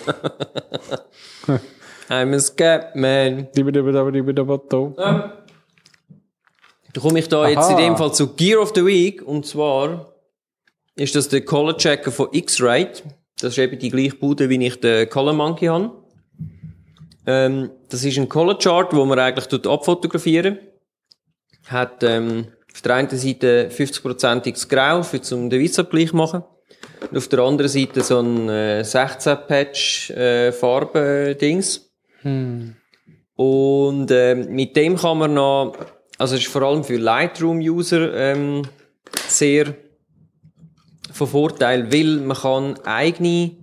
I'm 2.09 2.35
a 2.35 2.39
Scatman. 2.39 3.49
Dibidi, 3.57 3.83
da, 3.93 4.11
dibidi, 4.11 4.35
da, 4.35 4.59
da. 4.69 5.33
Da 6.93 7.01
komme 7.01 7.19
ich 7.19 7.29
da 7.29 7.47
jetzt 7.49 7.69
in 7.69 7.75
Aha. 7.77 7.83
dem 7.83 7.97
Fall 7.97 8.15
zu 8.15 8.29
Gear 8.35 8.61
of 8.63 8.73
the 8.75 8.85
Week 8.85 9.23
und 9.27 9.45
zwar 9.45 10.13
ist 10.95 11.15
das 11.15 11.29
der 11.29 11.45
Color 11.45 11.77
Checker 11.77 12.11
von 12.11 12.29
X-Rite. 12.33 13.03
Das 13.41 13.53
ist 13.53 13.59
eben 13.59 13.79
die 13.79 13.91
gleiche 13.91 14.17
Bude, 14.17 14.49
wie 14.49 14.65
ich 14.67 14.81
den 14.81 15.09
Color 15.11 15.35
Monkey 15.35 15.67
habe. 15.67 15.91
Ähm, 17.27 17.71
das 17.91 18.03
ist 18.05 18.17
ein 18.19 18.29
Color 18.31 18.59
Chart, 18.59 18.95
wo 18.95 19.05
man 19.05 19.19
eigentlich 19.19 19.47
tut 19.47 19.67
abfotografieren. 19.67 20.59
Hat 21.67 22.03
ähm, 22.03 22.49
auf 22.73 22.83
der 22.83 22.95
einen 22.95 23.09
Seite 23.11 23.71
50%iges 23.71 24.69
Grau 24.69 25.03
für 25.03 25.21
zum 25.21 25.51
den 25.51 25.63
Weißabgleich 25.63 26.13
machen. 26.13 26.43
Und 27.11 27.17
auf 27.17 27.29
der 27.29 27.41
anderen 27.41 27.69
Seite 27.69 28.03
so 28.03 28.21
ein 28.21 28.49
äh, 28.49 28.83
16-Patch 28.85 30.11
äh, 30.11 30.53
Farbe-Dings. 30.53 31.91
Und 33.37 34.11
ähm, 34.11 34.55
mit 34.55 34.77
dem 34.77 34.97
kann 34.97 35.19
man 35.19 35.35
noch, 35.35 35.77
also 36.19 36.35
es 36.35 36.43
ist 36.43 36.51
vor 36.51 36.63
allem 36.63 36.83
für 36.83 36.97
Lightroom-User 36.97 38.15
ähm, 38.15 38.63
sehr 39.29 39.75
von 41.13 41.27
Vorteil, 41.29 41.93
weil 41.93 42.17
man 42.19 42.37
kann 42.37 42.79
eigene 42.85 43.57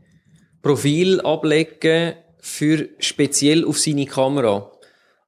Profil 0.61 1.21
ablegen 1.21 2.13
für 2.39 2.89
speziell 2.99 3.65
auf 3.65 3.79
seine 3.79 4.05
Kamera. 4.05 4.71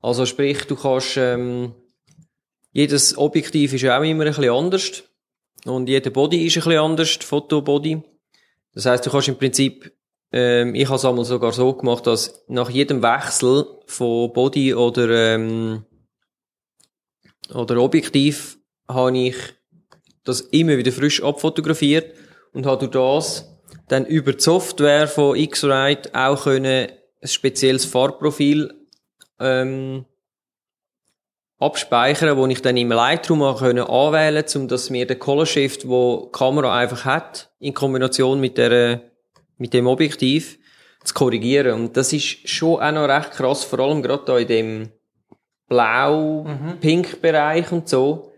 Also 0.02 0.26
sprich, 0.26 0.66
du 0.66 0.76
kannst 0.76 1.18
ähm, 1.18 1.74
jedes 2.76 3.18
Objektiv 3.18 3.74
ist 3.74 3.84
ja 3.84 3.98
auch 3.98 4.04
immer 4.04 4.26
ein 4.26 4.32
bisschen 4.34 4.50
anders. 4.50 5.04
Und 5.64 5.88
jeder 5.88 6.10
Body 6.10 6.46
ist 6.46 6.58
ein 6.58 6.64
bisschen 6.64 6.78
anders, 6.78 7.18
Fotobody. 7.22 8.04
Das 8.74 8.86
heißt, 8.86 9.06
du 9.06 9.10
kannst 9.10 9.30
im 9.30 9.38
Prinzip, 9.38 9.94
ähm, 10.34 10.76
ich 10.76 10.86
habe 10.86 10.98
es 10.98 11.06
einmal 11.06 11.24
sogar 11.24 11.54
so 11.54 11.72
gemacht, 11.72 12.06
dass 12.06 12.44
nach 12.50 12.70
jedem 12.70 13.02
Wechsel 13.02 13.66
von 13.86 14.34
Body 14.34 14.74
oder, 14.74 15.10
ähm, 15.10 15.86
oder 17.54 17.78
Objektiv 17.78 18.58
habe 18.90 19.18
ich 19.20 19.38
das 20.26 20.42
immer 20.42 20.78
wieder 20.78 20.92
frisch 20.92 21.24
abfotografiert 21.24 22.14
und 22.52 22.66
habe 22.66 22.90
durch 22.90 22.92
das 22.92 23.58
dann 23.88 24.06
über 24.06 24.34
die 24.34 24.44
Software 24.44 25.08
von 25.08 25.38
X-Rite 25.38 26.10
auch 26.14 26.44
können 26.44 26.90
ein 27.22 27.28
spezielles 27.28 27.86
Farbprofil 27.86 28.74
ähm, 29.40 30.06
abspeichern, 31.58 32.38
wo 32.38 32.46
ich 32.48 32.62
dann 32.62 32.78
im 32.78 32.90
Lightroom 32.90 33.42
auch 33.42 33.60
können 33.60 33.86
anwählen, 33.86 34.44
um 34.56 34.68
dass 34.68 34.90
mir 34.90 35.08
der 35.08 35.18
Color 35.18 35.46
Shift, 35.46 35.88
wo 35.88 36.26
die 36.26 36.38
Kamera 36.38 36.78
einfach 36.78 37.06
hat, 37.06 37.52
in 37.60 37.74
Kombination 37.74 38.40
mit 38.40 38.58
der 38.58 39.02
mit 39.58 39.74
dem 39.74 39.88
Objektiv 39.88 40.60
zu 41.04 41.14
korrigieren. 41.14 41.80
Und 41.80 41.98
das 41.98 42.14
ist 42.14 42.50
schon 42.50 42.82
auch 42.82 42.92
noch 42.92 43.08
recht 43.08 43.32
krass, 43.32 43.64
vor 43.64 43.80
allem 43.80 44.02
gerade 44.02 44.26
da 44.26 44.38
in 44.38 44.48
dem 44.48 44.90
Blau-Pink-Bereich 45.68 47.72
und 47.72 47.88
so. 47.88 48.34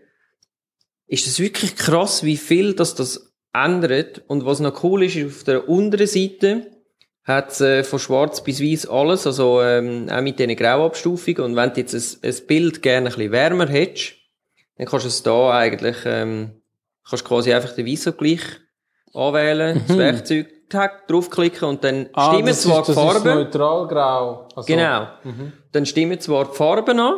Ist 1.06 1.26
das 1.26 1.40
wirklich 1.40 1.76
krass, 1.76 2.22
wie 2.22 2.36
viel 2.36 2.74
das 2.74 2.94
das 2.94 3.34
ändert. 3.52 4.22
Und 4.26 4.44
was 4.44 4.60
noch 4.60 4.84
cool 4.84 5.04
ist, 5.04 5.16
ist 5.16 5.38
auf 5.38 5.44
der 5.44 5.68
unteren 5.68 6.06
Seite 6.06 6.77
hat 7.28 7.50
es 7.50 7.60
äh, 7.60 7.84
von 7.84 7.98
schwarz 7.98 8.42
bis 8.42 8.60
weiß 8.62 8.88
alles, 8.88 9.26
also 9.26 9.60
ähm, 9.62 10.08
auch 10.10 10.20
mit 10.22 10.38
diesen 10.38 10.56
Grauabstufungen. 10.56 11.42
Und 11.42 11.56
wenn 11.56 11.72
du 11.72 11.80
jetzt 11.80 11.94
ein, 11.94 12.28
ein 12.30 12.46
Bild 12.46 12.82
gerne 12.82 13.08
ein 13.08 13.14
bisschen 13.14 13.32
wärmer 13.32 13.66
hättest, 13.68 14.14
dann 14.76 14.86
kannst 14.86 15.04
du 15.04 15.08
es 15.08 15.22
da 15.22 15.50
eigentlich, 15.52 15.96
ähm, 16.06 16.62
kannst 17.08 17.24
quasi 17.24 17.52
einfach 17.52 17.74
den 17.74 17.86
Weißabgleich 17.86 18.40
anwählen, 19.14 19.82
das 19.86 19.96
Werkzeug, 19.98 20.46
tack, 20.70 21.06
draufklicken 21.08 21.68
und 21.68 21.82
dann 21.84 22.08
Ah, 22.12 22.32
stimmen 22.32 22.54
zwar 22.54 22.80
ist, 22.80 22.88
die 22.88 22.94
das 22.94 23.04
ist 23.04 23.12
Farben. 23.22 23.34
neutralgrau. 23.34 24.48
Also, 24.54 24.66
Genau. 24.66 25.08
Dann 25.72 25.86
stimmen 25.86 26.20
zwar 26.20 26.46
die 26.46 26.56
Farben 26.56 26.98
an, 27.00 27.14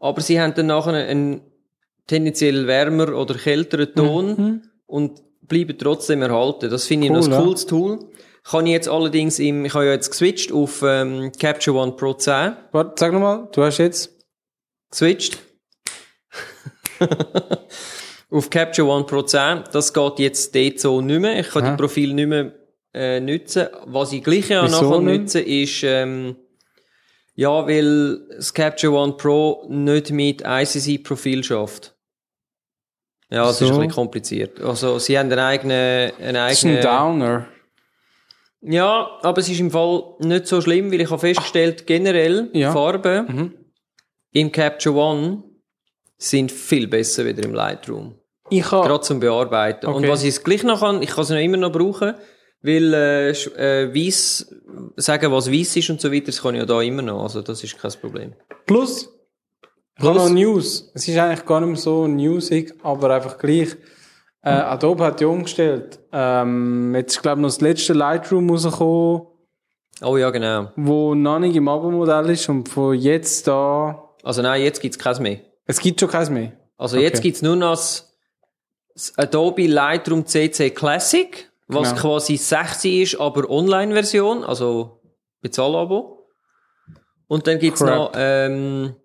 aber 0.00 0.20
sie 0.20 0.40
haben 0.40 0.54
dann 0.54 0.66
nachher 0.66 0.94
einen 0.94 1.42
tendenziell 2.06 2.66
wärmer 2.66 3.14
oder 3.14 3.34
kälteren 3.34 3.94
Ton 3.94 4.62
und 4.86 5.20
bleiben 5.42 5.76
trotzdem 5.78 6.22
erhalten. 6.22 6.70
Das 6.70 6.86
finde 6.86 7.06
ich 7.06 7.12
Cool, 7.12 7.18
noch 7.18 7.26
ein 7.26 7.32
ja. 7.32 7.40
cooles 7.40 7.66
Tool. 7.66 7.98
Kann 8.44 8.66
ich 8.66 8.72
jetzt 8.72 8.88
allerdings 8.88 9.38
im, 9.38 9.64
ich 9.64 9.74
habe 9.74 9.86
ja 9.86 9.92
jetzt 9.92 10.10
geswitcht 10.10 10.50
auf 10.52 10.82
ähm, 10.82 11.30
Capture 11.38 11.76
One 11.76 11.92
Pro 11.92 12.12
10. 12.14 12.56
Warte, 12.72 12.92
sag 12.96 13.12
nochmal, 13.12 13.48
du 13.52 13.62
hast 13.62 13.78
jetzt. 13.78 14.10
Geswitcht. 14.90 15.38
auf 18.30 18.50
Capture 18.50 18.88
One 18.88 19.04
Pro 19.04 19.22
10. 19.22 19.64
Das 19.72 19.92
geht 19.92 20.18
jetzt 20.18 20.54
dort 20.54 20.80
so 20.80 21.00
nicht 21.00 21.20
mehr. 21.20 21.38
Ich 21.40 21.50
kann 21.50 21.62
Aha. 21.64 21.70
die 21.72 21.76
Profile 21.76 22.14
nicht 22.14 22.26
mehr 22.28 22.52
äh, 22.94 23.20
nutzen. 23.20 23.68
Was 23.86 24.12
ich 24.12 24.22
gleich 24.24 24.48
ja 24.48 24.64
Wieso 24.64 24.88
nachher 24.90 25.00
nicht? 25.02 25.20
nutze, 25.20 25.40
ist, 25.40 25.82
ähm, 25.84 26.36
ja, 27.34 27.66
weil 27.66 28.20
das 28.36 28.52
Capture 28.52 28.92
One 28.92 29.12
Pro 29.14 29.64
nicht 29.68 30.10
mit 30.10 30.42
ICC-Profil 30.44 31.44
schafft. 31.44 31.94
Ja, 33.30 33.44
das 33.44 33.60
ist 33.62 33.68
So. 33.68 33.74
ein 33.74 33.80
bisschen 33.80 33.92
kompliziert. 33.94 34.60
Also, 34.60 34.98
sie 34.98 35.18
haben 35.18 35.30
einen 35.32 35.38
eigenen, 35.38 36.12
einen 36.20 36.34
Das 36.34 36.52
ist 36.52 36.64
ein 36.64 36.76
eigenen, 36.76 36.82
Downer. 36.82 37.48
Ja, 38.62 39.18
aber 39.22 39.38
es 39.40 39.48
ist 39.48 39.60
im 39.60 39.70
Fall 39.70 40.02
nicht 40.20 40.46
so 40.46 40.60
schlimm, 40.60 40.90
weil 40.92 41.00
ich 41.00 41.10
habe 41.10 41.18
festgestellt, 41.20 41.86
generell 41.86 42.50
Ja. 42.52 42.72
Farben 42.72 43.26
Mhm. 43.26 43.54
im 44.32 44.52
Capture 44.52 44.94
One 44.96 45.42
sind 46.16 46.50
viel 46.52 46.86
besser 46.88 47.24
wieder 47.24 47.42
im 47.44 47.54
Lightroom. 47.54 48.14
Ich 48.50 48.70
habe. 48.70 48.86
Gerade 48.86 49.02
zum 49.02 49.18
Bearbeiten. 49.20 49.86
Und 49.86 49.94
Okay. 50.04 50.08
was 50.08 50.22
ich 50.24 50.42
gleich 50.44 50.62
noch 50.62 50.80
kann, 50.80 51.02
ich 51.02 51.10
kann 51.10 51.22
es 51.24 51.30
noch 51.30 51.38
immer 51.38 51.56
noch 51.56 51.72
brauchen, 51.72 52.14
weil 52.62 52.94
äh, 52.94 53.30
äh, 53.30 53.94
weiss, 53.94 54.54
sagen, 54.96 55.32
was 55.32 55.50
weiß 55.50 55.76
ist 55.76 55.90
und 55.90 56.00
so 56.00 56.12
weiter, 56.12 56.26
das 56.26 56.42
kann 56.42 56.54
ich 56.54 56.60
ja 56.60 56.66
da 56.66 56.80
immer 56.82 57.02
noch. 57.02 57.22
Also 57.22 57.42
das 57.42 57.64
ist 57.64 57.78
kein 57.78 57.90
Problem. 58.00 58.34
Plus. 58.66 59.08
Plus. 59.96 60.16
noch 60.16 60.30
News. 60.30 60.90
Es 60.94 61.06
ist 61.08 61.16
eigentlich 61.18 61.44
gar 61.44 61.60
nicht 61.60 61.68
mehr 61.70 61.76
so 61.78 62.06
newsig, 62.06 62.74
aber 62.82 63.10
einfach 63.14 63.36
gleich. 63.38 63.68
Äh, 64.44 64.50
Adobe 64.50 65.04
hat 65.04 65.20
ja 65.20 65.28
umgestellt. 65.28 66.00
Ähm, 66.12 66.94
jetzt 66.96 67.16
ist, 67.16 67.22
glaube 67.22 67.38
ich, 67.40 67.42
noch 67.42 67.48
das 67.48 67.60
letzte 67.60 67.92
Lightroom 67.92 68.50
rausgekommen, 68.50 69.22
Oh 70.02 70.16
ja, 70.16 70.30
genau. 70.30 70.70
wo 70.74 71.14
noch 71.14 71.38
nicht 71.38 71.54
im 71.54 71.68
Abo-Modell 71.68 72.30
ist 72.30 72.48
und 72.48 72.68
von 72.68 72.94
jetzt 72.98 73.46
da. 73.46 74.08
Also 74.24 74.42
nein, 74.42 74.62
jetzt 74.62 74.80
gibt's 74.80 74.98
keins 74.98 75.20
mehr. 75.20 75.38
Es 75.66 75.78
gibt 75.78 76.00
schon 76.00 76.08
keins 76.08 76.28
mehr. 76.28 76.52
Also 76.76 76.96
Okay. 76.96 77.04
jetzt 77.06 77.22
gibt's 77.22 77.40
nur 77.42 77.54
noch 77.54 77.70
das, 77.70 78.12
das 78.94 79.16
Adobe 79.16 79.66
Lightroom 79.68 80.26
CC 80.26 80.70
Classic, 80.70 81.48
was 81.68 81.90
Genau. 81.90 82.00
quasi 82.00 82.36
60 82.36 83.00
ist, 83.02 83.20
aber 83.20 83.48
Online-Version, 83.48 84.42
also 84.42 85.00
Bezahlabo. 85.40 86.26
Und 87.28 87.46
dann 87.46 87.60
gibt's 87.60 87.80
Crap. 87.80 87.96
noch 87.96 88.12
ähm, 88.16 88.96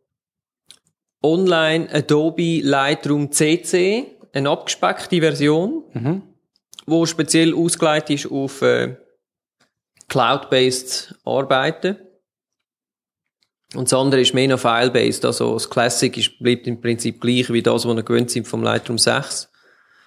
Online 1.24 1.88
Adobe 1.94 2.62
Lightroom 2.62 3.32
CC, 3.32 4.17
eine 4.38 4.50
abgespeckte 4.50 5.20
Version, 5.20 5.84
Mhm. 5.94 6.22
wo 6.86 7.06
speziell 7.06 7.54
ausgelegt 7.56 8.10
ist 8.10 8.32
auf 8.32 8.62
äh, 8.62 8.96
Cloud-based 10.08 11.16
Arbeiten. 11.26 11.98
Und 13.76 13.92
das 13.92 13.94
andere 14.00 14.22
ist 14.22 14.34
mehr 14.34 14.48
noch 14.48 14.60
File-based. 14.60 15.26
Also 15.26 15.54
das 15.54 15.70
Classic 15.70 16.16
ist, 16.18 16.40
bleibt 16.40 16.68
im 16.68 16.80
Prinzip 16.80 17.20
gleich 17.20 17.52
wie 17.52 17.62
das, 17.62 17.86
was 17.86 17.96
wir 17.96 18.04
gewöhnt 18.04 18.32
sind 18.32 18.48
vom 18.48 18.64
Lightroom 18.64 18.98
6. 18.98 19.50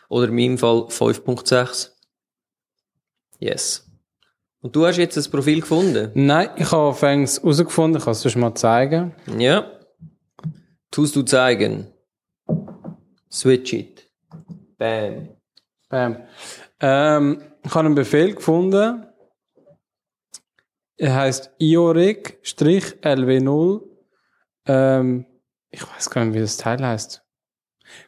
Oder 0.09 0.29
in 0.29 0.35
meinem 0.35 0.59
Fall 0.59 0.87
5.6. 0.89 1.91
Yes. 3.39 3.87
Und 4.63 4.75
du 4.75 4.87
hast 4.87 4.97
jetzt 4.97 5.17
ein 5.17 5.31
Profil 5.31 5.61
gefunden? 5.61 6.11
Nein, 6.15 6.51
ich 6.57 6.71
habe 6.73 6.95
fängs 6.95 7.39
herausgefunden, 7.41 7.99
ich 7.99 8.05
kann 8.05 8.13
es 8.13 8.37
mal 8.37 8.55
zeigen. 8.55 9.15
Ja. 9.39 9.71
Tust 10.91 11.15
du 11.17 11.23
zeigen. 11.23 11.87
Switch 13.31 13.73
it. 13.73 14.10
Bam. 14.79 15.29
Bam. 15.89 16.17
Ähm, 16.81 17.43
ich 17.63 17.71
habe 17.75 17.87
einen 17.87 17.95
Befehl 17.95 18.35
gefunden. 18.35 19.07
Er 20.97 21.15
heißt 21.15 21.53
ioreg-lw0. 21.59 23.81
Ähm, 24.67 25.27
ich 25.71 25.83
weiß 25.89 26.11
gar 26.11 26.25
nicht, 26.25 26.35
wie 26.35 26.41
das 26.41 26.57
Teil 26.57 26.85
heißt. 26.85 27.23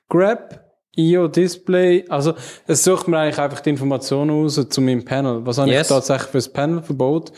Grab 0.08 0.64
IO 0.94 1.28
Display. 1.28 2.04
Also, 2.08 2.34
es 2.66 2.84
sucht 2.84 3.08
mir 3.08 3.18
eigentlich 3.18 3.38
einfach 3.38 3.60
die 3.60 3.70
Informationen 3.70 4.30
aus 4.44 4.54
zu 4.68 4.80
meinem 4.80 5.04
Panel. 5.04 5.44
Was 5.46 5.58
habe 5.58 5.70
Yes. 5.70 5.82
ich 5.82 5.88
tatsächlich 5.94 6.30
fürs 6.30 6.52
Panel 6.52 6.82
verbaut? 6.82 7.32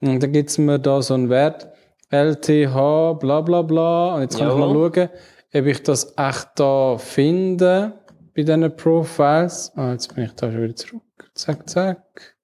Und 0.00 0.22
dann 0.22 0.32
gibt's 0.32 0.58
mir 0.58 0.78
da 0.78 1.00
so 1.02 1.14
einen 1.14 1.30
Wert. 1.30 1.68
LTH, 2.10 3.14
bla, 3.18 3.40
bla, 3.40 3.62
bla. 3.62 4.14
Und 4.16 4.22
jetzt 4.22 4.38
kann 4.38 4.48
ich 4.48 4.54
Jawohl. 4.54 4.74
mal 4.74 4.92
schauen, 4.94 5.08
ob 5.54 5.66
ich 5.66 5.82
das 5.82 6.14
echt 6.16 6.48
da 6.56 6.98
finde 6.98 7.98
bei 8.36 8.42
diesen 8.42 8.76
Profiles. 8.76 9.72
Ah, 9.74 9.92
jetzt 9.92 10.14
bin 10.14 10.24
ich 10.24 10.32
da 10.32 10.50
schon 10.52 10.62
wieder 10.62 10.76
zurück. 10.76 11.02
Zack, 11.34 11.68
zack. 11.68 12.36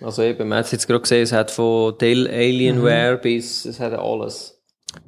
Also 0.00 0.22
eben, 0.22 0.48
man 0.48 0.58
hat 0.58 0.66
es 0.66 0.72
jetzt 0.72 0.86
gerade 0.86 1.00
gesehen, 1.00 1.22
es 1.22 1.32
hat 1.32 1.50
von 1.50 1.96
Dell 1.98 2.26
Alienware 2.28 3.18
bis, 3.18 3.64
es 3.64 3.78
hat 3.80 3.92
alles. 3.92 4.60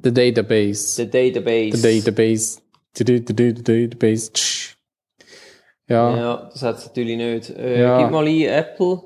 The 0.03 0.11
Database. 0.13 0.95
The 0.95 1.09
Database. 1.09 1.77
The 1.77 2.01
Database. 2.01 2.61
The, 2.95 3.53
Database. 3.53 4.31
Tsch. 4.33 4.77
Ja. 5.87 6.17
Ja, 6.17 6.49
das 6.51 6.61
hat 6.63 6.77
es 6.77 6.85
natürlich 6.87 7.17
nicht. 7.17 7.49
Äh, 7.51 7.81
Ja. 7.81 8.01
Gib 8.01 8.11
mal 8.11 8.25
ein 8.25 8.41
Apple. 8.41 9.01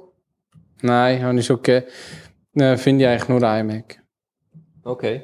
Nein, 0.82 1.22
habe 1.24 1.40
ich 1.40 1.46
schon 1.46 1.62
gegeben. 1.62 1.88
Äh, 2.56 2.78
Finde 2.78 3.04
ich 3.04 3.10
eigentlich 3.10 3.28
nur 3.28 3.42
iMac. 3.42 4.02
Okay. 4.84 5.24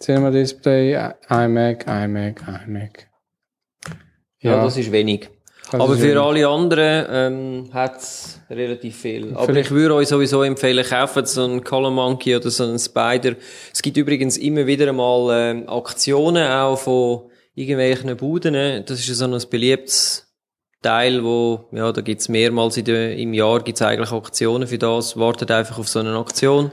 Cinema 0.00 0.30
Display, 0.30 0.94
iMac, 1.28 1.86
iMac, 1.86 2.42
iMac. 2.66 3.08
Ja, 4.42 4.62
das 4.62 4.76
ist 4.76 4.90
wenig. 4.92 5.28
das 5.70 5.80
Aber 5.80 5.94
ist 5.94 6.00
für 6.00 6.08
wenig. 6.08 6.18
alle 6.22 6.48
anderen 6.48 7.06
ähm, 7.10 7.70
hat 7.72 7.96
es 7.98 8.40
relativ 8.50 8.96
viel. 8.96 9.32
Aber 9.34 9.44
Vielleicht- 9.46 9.66
ich 9.66 9.70
würde 9.70 9.94
euch 9.94 10.08
sowieso 10.08 10.42
empfehlen, 10.42 10.84
kauft 10.84 11.26
so 11.28 11.44
einen 11.44 11.62
Color 11.64 11.90
Monkey 11.90 12.36
oder 12.36 12.50
so 12.50 12.64
einen 12.64 12.78
Spider. 12.78 13.36
Es 13.72 13.80
gibt 13.82 13.96
übrigens 13.96 14.36
immer 14.36 14.66
wieder 14.66 14.92
mal 14.92 15.28
ähm, 15.50 15.68
Aktionen 15.68 16.46
auch 16.50 16.76
von 16.78 17.30
irgendwelchen 17.54 18.16
Buden. 18.16 18.54
Das 18.86 18.98
ist 18.98 19.08
ja 19.08 19.14
so 19.14 19.24
ein 19.26 19.40
beliebtes 19.50 20.26
Teil, 20.82 21.22
wo, 21.22 21.66
ja, 21.70 21.92
da 21.92 22.00
gibt's 22.00 22.28
mehrmals 22.28 22.76
in 22.76 22.84
der, 22.86 23.16
im 23.16 23.32
Jahr 23.34 23.60
gibt's 23.62 23.82
eigentlich 23.82 24.10
Aktionen 24.10 24.66
für 24.66 24.78
das. 24.78 25.16
Wartet 25.16 25.50
einfach 25.52 25.78
auf 25.78 25.88
so 25.88 26.00
eine 26.00 26.16
Aktion. 26.16 26.72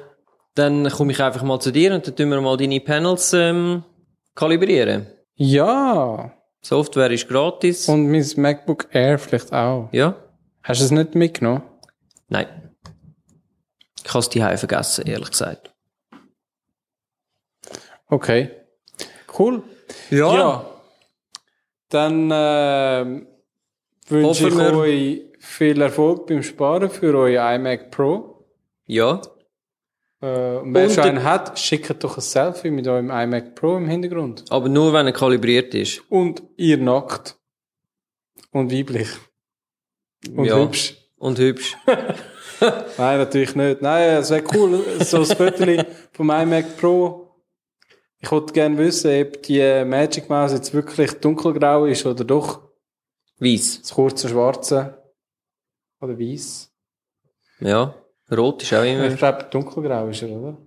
Dann 0.55 0.89
komme 0.89 1.11
ich 1.11 1.21
einfach 1.21 1.43
mal 1.43 1.59
zu 1.59 1.71
dir 1.71 1.93
und 1.93 2.07
dann 2.07 2.15
tun 2.15 2.29
wir 2.31 2.41
mal 2.41 2.57
deine 2.57 2.79
Panels 2.79 3.33
ähm, 3.33 3.83
kalibrieren. 4.35 5.05
Ja. 5.35 6.33
Software 6.61 7.11
ist 7.11 7.27
gratis. 7.27 7.87
Und 7.87 8.11
mein 8.11 8.25
MacBook 8.35 8.87
Air 8.91 9.17
vielleicht 9.17 9.53
auch. 9.53 9.89
ja? 9.91 10.15
Hast 10.63 10.81
du 10.81 10.85
es 10.85 10.91
nicht 10.91 11.15
mitgenommen? 11.15 11.63
Nein. 12.27 12.47
Ich 14.03 14.09
habe 14.09 14.19
es 14.19 14.29
die 14.29 14.39
vergessen, 14.39 15.07
ehrlich 15.07 15.31
gesagt. 15.31 15.73
Okay. 18.07 18.51
Cool. 19.37 19.63
Ja. 20.09 20.65
Dann 21.89 22.29
ähm, 22.31 23.27
wünsche 24.07 24.47
ich 24.47 24.55
euch 24.55 25.21
viel 25.39 25.81
Erfolg 25.81 26.27
beim 26.27 26.43
Sparen 26.43 26.89
für 26.89 27.17
euer 27.17 27.51
iMac 27.55 27.91
Pro. 27.91 28.45
Ja. 28.85 29.21
Äh, 30.21 30.57
und 30.57 30.73
wer 30.73 30.85
Und 30.85 30.91
schon 30.91 31.03
einen 31.03 31.23
hat, 31.23 31.57
schickt 31.57 32.03
doch 32.03 32.17
ein 32.17 32.21
Selfie 32.21 32.71
mit 32.71 32.87
eurem 32.87 33.09
iMac 33.09 33.55
Pro 33.55 33.77
im 33.77 33.87
Hintergrund. 33.87 34.43
Aber 34.49 34.67
nur, 34.67 34.91
wenn 34.93 35.05
er 35.05 35.13
kalibriert 35.13 35.73
ist. 35.73 36.01
Und 36.09 36.43
ihr 36.57 36.77
nackt. 36.77 37.37
Und 38.51 38.71
weiblich. 38.71 39.09
Und 40.35 40.45
Ja. 40.45 40.57
hübsch. 40.57 40.97
Und 41.17 41.39
hübsch. 41.39 41.77
Nein, 42.97 43.19
natürlich 43.19 43.55
nicht. 43.55 43.81
Nein, 43.81 44.17
es 44.17 44.29
wäre 44.29 44.43
cool, 44.53 44.83
so 44.99 45.19
ein 45.19 45.25
Foto 45.25 45.83
vom 46.11 46.29
iMac 46.29 46.77
Pro. 46.77 47.25
Ich 48.21 48.29
wollte 48.29 48.51
gerne 48.51 48.77
wissen, 48.77 49.21
ob 49.21 49.41
die 49.43 49.85
Magic 49.85 50.29
Mouse 50.29 50.51
jetzt 50.51 50.73
wirklich 50.73 51.11
dunkelgrau 51.13 51.85
ist 51.85 52.05
oder 52.05 52.25
doch 52.25 52.67
Weiss. 53.37 53.79
das 53.81 53.93
kurze 53.93 54.27
Schwarze. 54.27 55.01
Oder 56.01 56.19
weiß. 56.19 56.69
Ja. 57.61 57.95
Rot 58.31 58.63
ist 58.63 58.73
auch 58.73 58.83
immer 58.83 59.05
Ich 59.05 59.17
glaube, 59.17 59.45
dunkelgrau 59.49 60.07
ist 60.07 60.21
er, 60.23 60.29
oder? 60.29 60.57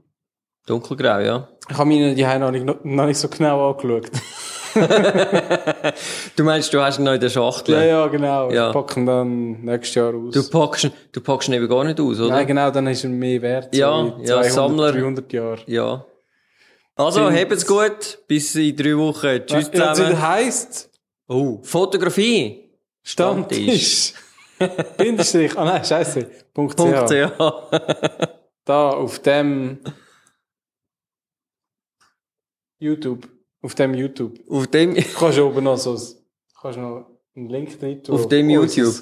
dunkelgrau, 0.66 1.18
ja. 1.20 1.48
Ich 1.70 1.76
habe 1.76 1.88
meine 1.88 2.14
die 2.14 2.22
noch 2.24 2.50
nicht, 2.50 2.84
noch 2.84 3.06
nicht 3.06 3.18
so 3.18 3.28
genau 3.28 3.70
angeschaut. 3.70 4.10
Du 6.36 6.44
meinst, 6.44 6.72
du 6.72 6.80
hast 6.80 6.98
ihn 6.98 7.04
noch 7.04 7.12
in 7.12 7.20
der 7.20 7.28
Schachtel? 7.28 7.74
Ja, 7.74 7.82
ja, 7.84 8.06
genau. 8.06 8.50
Ja. 8.50 8.68
Ich 8.68 8.72
packe 8.72 9.00
ihn 9.00 9.06
dann 9.06 9.60
nächstes 9.64 9.94
Jahr 9.96 10.14
aus. 10.14 10.32
Du 10.32 10.48
packst, 10.48 10.84
ihn- 10.84 10.92
du 11.12 11.20
packst 11.20 11.48
ihn 11.48 11.54
eben 11.54 11.68
gar 11.68 11.84
nicht 11.84 12.00
aus, 12.00 12.18
oder? 12.20 12.30
Nein, 12.30 12.46
genau, 12.46 12.70
dann 12.70 12.86
ist 12.86 13.04
er 13.04 13.10
mehr 13.10 13.42
wert. 13.42 13.74
Ja, 13.74 13.90
so 13.90 14.18
ja, 14.22 14.42
200, 14.42 14.50
Sammler. 14.52 14.92
300 14.92 15.32
Jahre. 15.32 15.58
Ja. 15.66 16.06
Also, 16.96 17.30
habt's 17.30 17.66
gut. 17.66 18.18
Bis 18.26 18.54
in 18.54 18.74
drei 18.76 18.96
Wochen. 18.96 19.42
Tschüss 19.46 19.70
Ja, 19.72 19.78
das 19.88 19.98
zusammen. 19.98 20.22
heisst, 20.22 20.90
Oh, 21.28 21.60
Fotografie. 21.62 22.70
Stammtisch. 23.02 24.14
Bindestrich, 24.96 25.56
ah 25.58 25.64
nein, 25.64 25.84
scheiße. 25.84 26.30
Punkt 26.52 26.76
Punkt. 26.76 27.08
CH. 27.08 27.38
Da, 28.64 28.90
auf 28.90 29.18
dem 29.20 29.80
YouTube. 32.78 33.28
Auf 33.62 33.74
dem 33.74 33.94
YouTube. 33.94 34.38
Auf 34.48 34.66
dem, 34.68 34.94
Du 34.94 35.02
kannst 35.02 35.38
oben 35.38 35.64
noch 35.64 35.76
so, 35.78 35.96
kannst 36.60 36.78
noch 36.78 37.06
einen 37.34 37.48
Link 37.48 37.78
drin 37.78 38.02
tun. 38.02 38.14
Auf 38.14 38.28
dem 38.28 38.50
YouTube. 38.50 38.94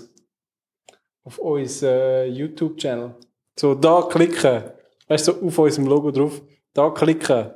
Auf 1.25 1.39
unser 1.39 2.25
YouTube-Channel. 2.27 3.15
So, 3.59 3.75
da 3.75 4.03
klicken. 4.03 4.65
Weißt 5.09 5.29
du, 5.29 5.33
so 5.33 5.47
auf 5.47 5.59
unserem 5.59 5.87
Logo 5.87 6.11
drauf. 6.11 6.41
Da 6.73 6.91
klicken. 6.91 7.51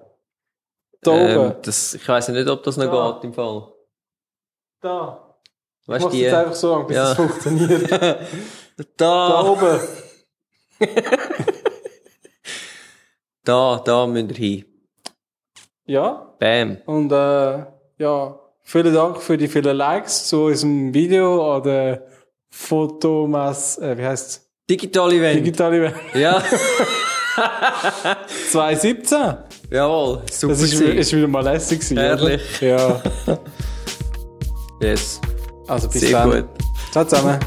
Da 1.00 1.12
ähm, 1.12 1.38
oben. 1.40 1.57
das, 1.62 1.94
ich 1.94 2.09
weiss 2.09 2.28
nicht, 2.28 2.48
ob 2.48 2.62
das 2.62 2.76
noch 2.76 2.86
Da. 2.90 3.12
geht 3.12 3.24
im 3.24 3.32
Fall. 3.34 3.72
Da. 4.80 5.24
Ich 5.85 5.89
Weißt 5.89 6.05
du, 6.07 6.16
jetzt 6.16 6.35
einfach 6.35 6.55
so 6.55 6.70
lange, 6.70 6.85
bis 6.87 6.97
Ja. 6.97 7.11
es 7.11 7.16
funktioniert. 7.16 7.91
Da 8.76 9.28
da, 9.28 9.41
oben. 9.43 9.78
da, 13.45 13.82
da 13.85 14.07
müsst 14.07 14.30
ihr 14.30 14.37
hin. 14.37 14.64
Ja. 15.87 16.35
Bam. 16.41 16.78
Und 16.87 17.12
äh, 17.12 17.64
ja, 17.99 18.41
vielen 18.62 18.93
Dank 18.95 19.22
für 19.22 19.37
die 19.39 19.47
vielen 19.47 19.76
Likes 19.76 20.26
zu 20.26 20.45
unserem 20.47 20.93
Video 20.93 21.55
an 21.55 21.62
der 21.62 22.07
Fotomass, 22.51 23.78
äh, 23.78 23.97
wie 23.97 24.05
heißt 24.05 24.43
Digital 24.68 25.12
Event. 25.12 25.37
Digitale 25.41 25.82
Welt 25.82 25.95
ja, 26.14 26.43
2017. 28.51 29.37
jawohl. 29.70 30.22
Super. 30.32 30.53
Das 30.55 30.62
ist, 30.62 30.80
ist 30.80 31.12
wieder 31.12 31.28
mal 31.28 31.45
lässig 31.45 31.93
oder? 31.93 32.39
Ja. 32.61 33.01
yes. 34.80 35.20
Also 35.66 35.88
bis 35.88 36.00
Sehr 36.00 36.12
dann. 36.12 36.30
gut. 36.30 36.48
Ciao 36.92 37.04
zusammen. 37.04 37.38